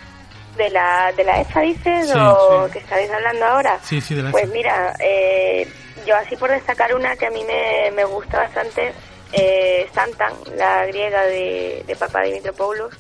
[0.57, 3.80] ¿De la, de la EFA dices o que estáis hablando ahora?
[3.84, 5.68] Sí, sí, de la Pues mira, eh,
[6.07, 8.93] yo así por destacar una que a mí me, me gusta bastante,
[9.34, 12.93] eh, Santan, la griega de, de Papa Dimitropoulos,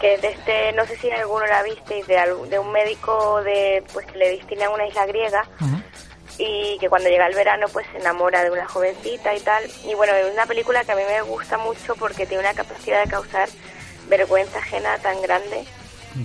[0.00, 2.16] que de este, no sé si alguno la visteis, de,
[2.48, 5.42] de un médico de pues que le destinan una isla griega
[6.40, 9.62] y que cuando llega el verano pues se enamora de una jovencita y tal.
[9.84, 13.04] Y bueno, es una película que a mí me gusta mucho porque tiene una capacidad
[13.04, 13.48] de causar
[14.08, 15.64] vergüenza ajena tan grande.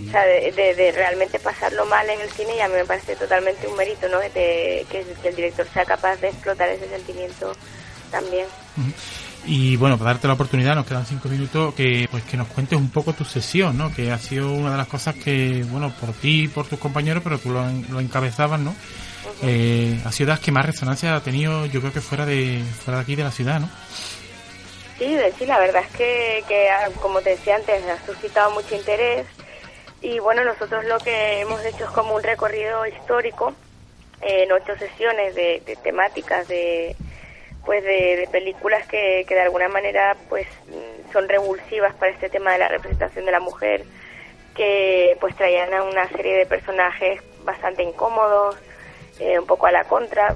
[0.07, 3.15] O sea, de, de, realmente pasarlo mal en el cine y a mí me parece
[3.15, 4.19] totalmente un mérito, ¿no?
[4.19, 7.55] Que, que, el director sea capaz de explotar ese sentimiento
[8.09, 8.47] también.
[9.45, 12.79] Y bueno, para darte la oportunidad, nos quedan cinco minutos, que pues que nos cuentes
[12.79, 13.93] un poco tu sesión, ¿no?
[13.93, 17.21] Que ha sido una de las cosas que, bueno, por ti y por tus compañeros,
[17.23, 18.73] pero tú lo encabezabas, ¿no?
[19.43, 23.03] Eh, ha sido que más resonancia ha tenido, yo creo que fuera de fuera de
[23.03, 23.69] aquí de la ciudad, ¿no?
[24.97, 28.75] Sí, sí, la verdad es que, que, ah, como te decía antes, ha suscitado mucho
[28.75, 29.27] interés
[30.01, 33.53] y bueno, nosotros lo que hemos hecho es como un recorrido histórico
[34.21, 36.95] en ocho sesiones de, temáticas de
[37.65, 40.47] pues de, películas que, que, de alguna manera pues
[41.11, 43.83] son revulsivas para este tema de la representación de la mujer
[44.55, 48.55] que pues traían a una serie de personajes bastante incómodos
[49.19, 50.35] eh, un poco a la contra,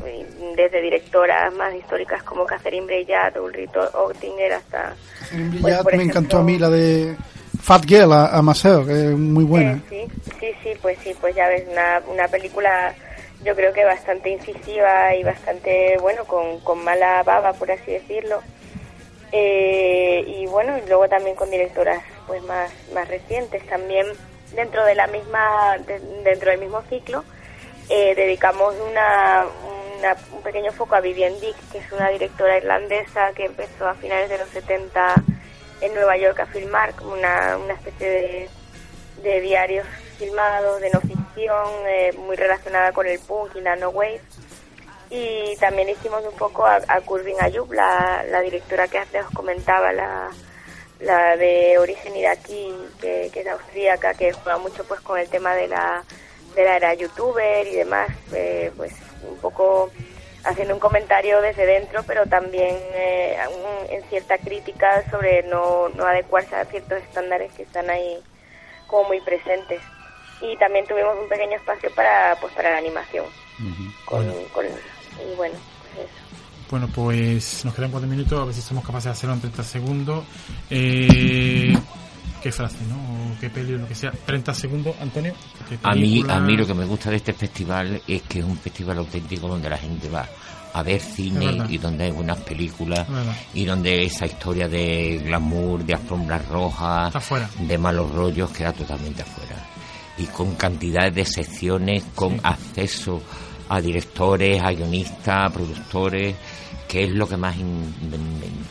[0.55, 4.95] desde directoras más históricas como Catherine Breillat o Ulrito Oettinger hasta...
[5.29, 7.15] Catherine pues, me encantó a mí la de
[7.61, 9.79] Fat Girl a, a Maceo, que es muy buena.
[9.89, 10.07] sí,
[10.39, 12.95] sí, sí, pues sí, pues ya ves, una, una película
[13.43, 18.41] yo creo que bastante incisiva y bastante, bueno, con, con mala baba, por así decirlo.
[19.31, 24.07] Eh, y bueno, y luego también con directoras pues más, más recientes, también
[24.55, 25.77] dentro de la misma,
[26.23, 27.23] dentro del mismo ciclo,
[27.89, 29.45] eh, dedicamos una,
[30.31, 34.29] un pequeño foco a Vivienne Dick, que es una directora irlandesa que empezó a finales
[34.29, 35.15] de los 70
[35.81, 38.49] en Nueva York a filmar como una, una especie
[39.23, 39.85] de, diarios
[40.17, 44.21] filmados de no ficción, eh, muy relacionada con el punk y la no wave.
[45.09, 49.91] Y también hicimos un poco a, a Kurvin Ayub, la, directora que antes os comentaba,
[49.91, 50.29] la,
[50.99, 52.71] la de origen iraquí,
[53.01, 56.03] que, que es austríaca, que juega mucho pues con el tema de la
[56.55, 58.93] era youtuber y demás, eh, pues
[59.29, 59.91] un poco
[60.43, 63.37] haciendo un comentario desde dentro, pero también eh,
[63.89, 68.17] en cierta crítica sobre no, no adecuarse a ciertos estándares que están ahí
[68.87, 69.81] como muy presentes.
[70.41, 73.25] Y también tuvimos un pequeño espacio para pues para la animación.
[74.05, 75.55] con, y bueno,
[75.93, 76.29] pues eso.
[76.69, 79.63] Bueno, pues nos quedan cuatro minutos, a ver si somos capaces de hacerlo en 30
[79.63, 80.23] segundos.
[80.69, 81.73] Eh,
[82.41, 83.18] qué frase, ¿no?
[83.39, 84.11] Qué peli lo que sea.
[84.11, 85.33] 30 segundos, Antonio.
[85.83, 88.57] A mí, a mí lo que me gusta de este festival es que es un
[88.57, 90.27] festival auténtico donde la gente va
[90.73, 93.07] a ver cine y donde hay buenas películas
[93.53, 97.13] y donde esa historia de glamour, de alfombras rojas,
[97.59, 99.55] de malos rollos queda totalmente afuera.
[100.17, 103.21] Y con cantidades de secciones, con acceso
[103.69, 106.35] a directores, a guionistas, a productores
[106.89, 107.55] que es lo que más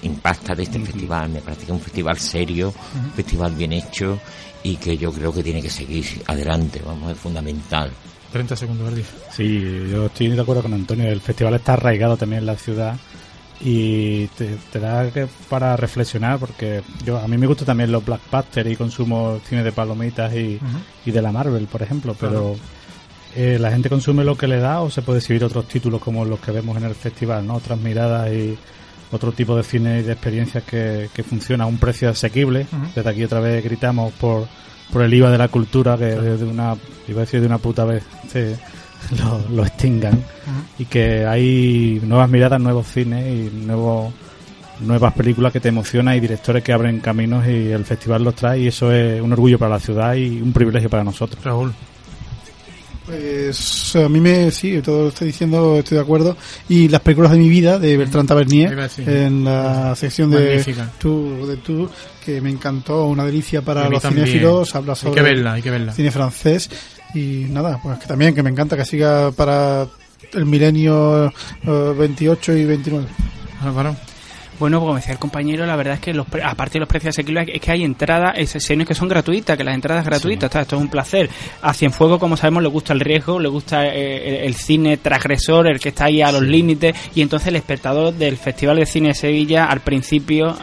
[0.03, 1.31] impacta de este festival.
[1.31, 4.19] Me parece que es un festival serio, un festival bien hecho
[4.65, 7.93] y que yo creo que tiene que seguir adelante, vamos, es fundamental.
[8.33, 9.05] 30 segundos, Verdi.
[9.31, 11.09] Sí, yo estoy de acuerdo con Antonio.
[11.09, 12.97] El festival está arraigado también en la ciudad
[13.61, 18.71] y te, da que para reflexionar porque yo a mí me gusta también los blackbusters
[18.71, 20.59] y consumo cine de palomitas y,
[21.07, 22.57] y de la Marvel, por ejemplo, pero
[23.35, 26.25] eh, la gente consume lo que le da o se puede exhibir otros títulos como
[26.25, 27.55] los que vemos en el festival, ¿no?
[27.55, 28.57] Otras miradas y
[29.11, 32.67] otro tipo de cine y de experiencias que, que funciona a un precio asequible.
[32.95, 34.47] Desde aquí otra vez gritamos por,
[34.93, 36.77] por el IVA de la cultura que de una,
[37.07, 38.03] iba a decir de una puta vez
[39.23, 40.23] lo, lo, extingan
[40.79, 44.13] y que hay nuevas miradas, nuevos cines y nuevos
[44.81, 48.61] nuevas películas que te emocionan y directores que abren caminos y el festival los trae
[48.61, 51.43] y eso es un orgullo para la ciudad y un privilegio para nosotros.
[51.45, 51.75] Raúl.
[53.09, 56.37] Pues a mí me, sí, todo lo estoy diciendo, estoy de acuerdo.
[56.69, 60.63] Y las películas de mi vida, de Bertrand Tavernier, en la sección de
[60.99, 61.89] tú, de tú,
[62.23, 66.69] que me encantó, una delicia para los cinéfilos, habla sobre hay que verla, cine francés.
[67.15, 69.87] Y nada, pues que también, que me encanta que siga para
[70.35, 71.33] el milenio
[71.65, 73.07] 28 eh, y 29.
[73.63, 73.75] Álvaro.
[73.75, 73.97] Bueno,
[74.59, 77.61] como decía el compañero, la verdad es que los, aparte de los precios asequibles, es
[77.61, 81.31] que hay entradas, sesiones que son gratuitas, que las entradas gratuitas, esto es un placer.
[81.63, 85.79] A Cienfuegos, como sabemos, le gusta el riesgo, le gusta eh, el, cine transgresor, el
[85.79, 89.15] que está ahí a los límites, y entonces el espectador del Festival de Cine de
[89.15, 90.57] Sevilla, al principio,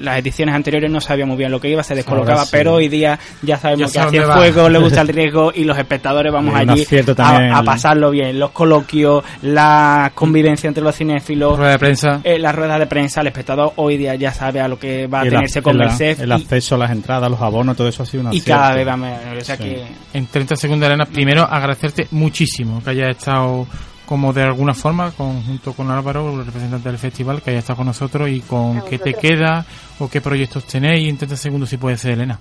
[0.00, 3.18] las ediciones anteriores no sabía muy bien lo que iba, se descolocaba, pero hoy día
[3.42, 6.86] ya sabemos que a Cienfuegos le gusta el riesgo y los espectadores vamos allí
[7.18, 8.38] a, pasarlo bien.
[8.38, 12.20] Los coloquios, la convivencia entre los cinéfilos, rueda de prensa.
[12.24, 15.20] Eh, la rueda de prensa, el espectador hoy día ya sabe a lo que va
[15.20, 16.20] a tenerse con el, CEF.
[16.20, 18.86] El acceso a las entradas, los abonos, todo eso ha sido una Y cada vez
[18.86, 19.86] va O sea que...
[20.12, 23.66] En 30 segundos, Elena, primero agradecerte muchísimo que hayas estado
[24.06, 27.86] como de alguna forma, junto con Álvaro, el representante del festival, que haya estado con
[27.86, 29.66] nosotros y con qué te queda
[29.98, 31.08] o qué proyectos tenéis.
[31.08, 32.38] En 30 segundos, si puede ser, Elena.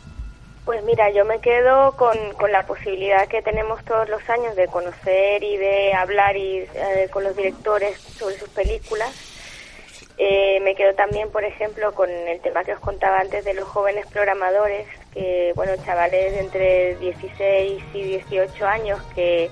[0.64, 4.68] Pues mira, yo me quedo con, con la posibilidad que tenemos todos los años de
[4.68, 9.10] conocer y de hablar y, eh, con los directores sobre sus películas.
[10.20, 13.68] Eh, me quedo también, por ejemplo, con el tema que os contaba antes de los
[13.68, 19.52] jóvenes programadores, que, bueno, chavales de entre 16 y 18 años que,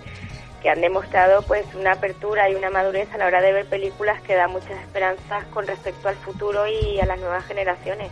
[0.66, 4.20] que han demostrado pues una apertura y una madurez a la hora de ver películas
[4.24, 8.10] que da muchas esperanzas con respecto al futuro y a las nuevas generaciones.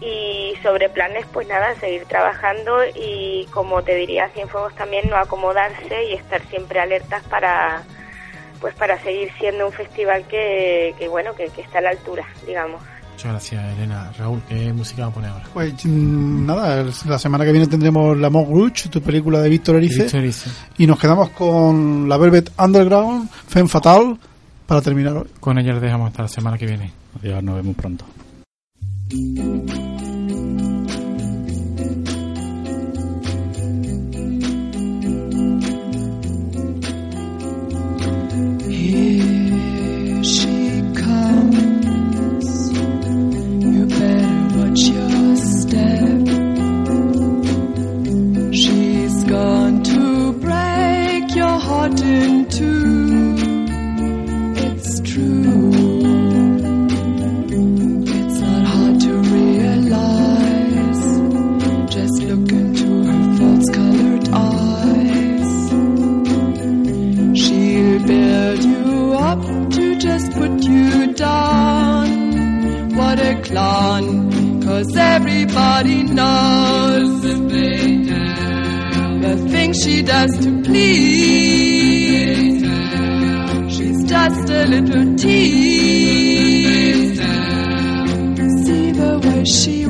[0.00, 6.06] Y sobre planes pues nada seguir trabajando y como te diría Cienfuegos también no acomodarse
[6.06, 7.84] y estar siempre alertas para
[8.60, 12.82] pues para seguir siendo un festival que, que bueno que, está a la altura digamos
[13.18, 14.12] Muchas gracias, Elena.
[14.16, 15.44] Raúl, ¿qué música vamos a poner ahora?
[15.52, 19.74] Pues mm, nada, la semana que viene tendremos La Mont Rouge, tu película de Víctor
[19.74, 20.08] Erice,
[20.76, 24.16] Y nos quedamos con la Velvet Underground, Femme Fatal,
[24.68, 25.26] para terminar hoy.
[25.40, 26.92] Con ella les dejamos hasta la semana que viene.
[27.20, 28.04] Adiós, nos vemos pronto.
[73.08, 77.22] What a clown, cause everybody knows
[79.22, 82.62] the things she does to please.
[83.74, 87.18] She's just a little tease.
[88.64, 89.86] See the way she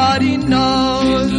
[0.00, 1.30] everybody knows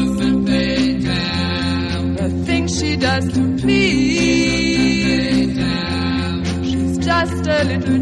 [2.17, 5.57] the things she does to please.
[6.69, 8.00] She's just a little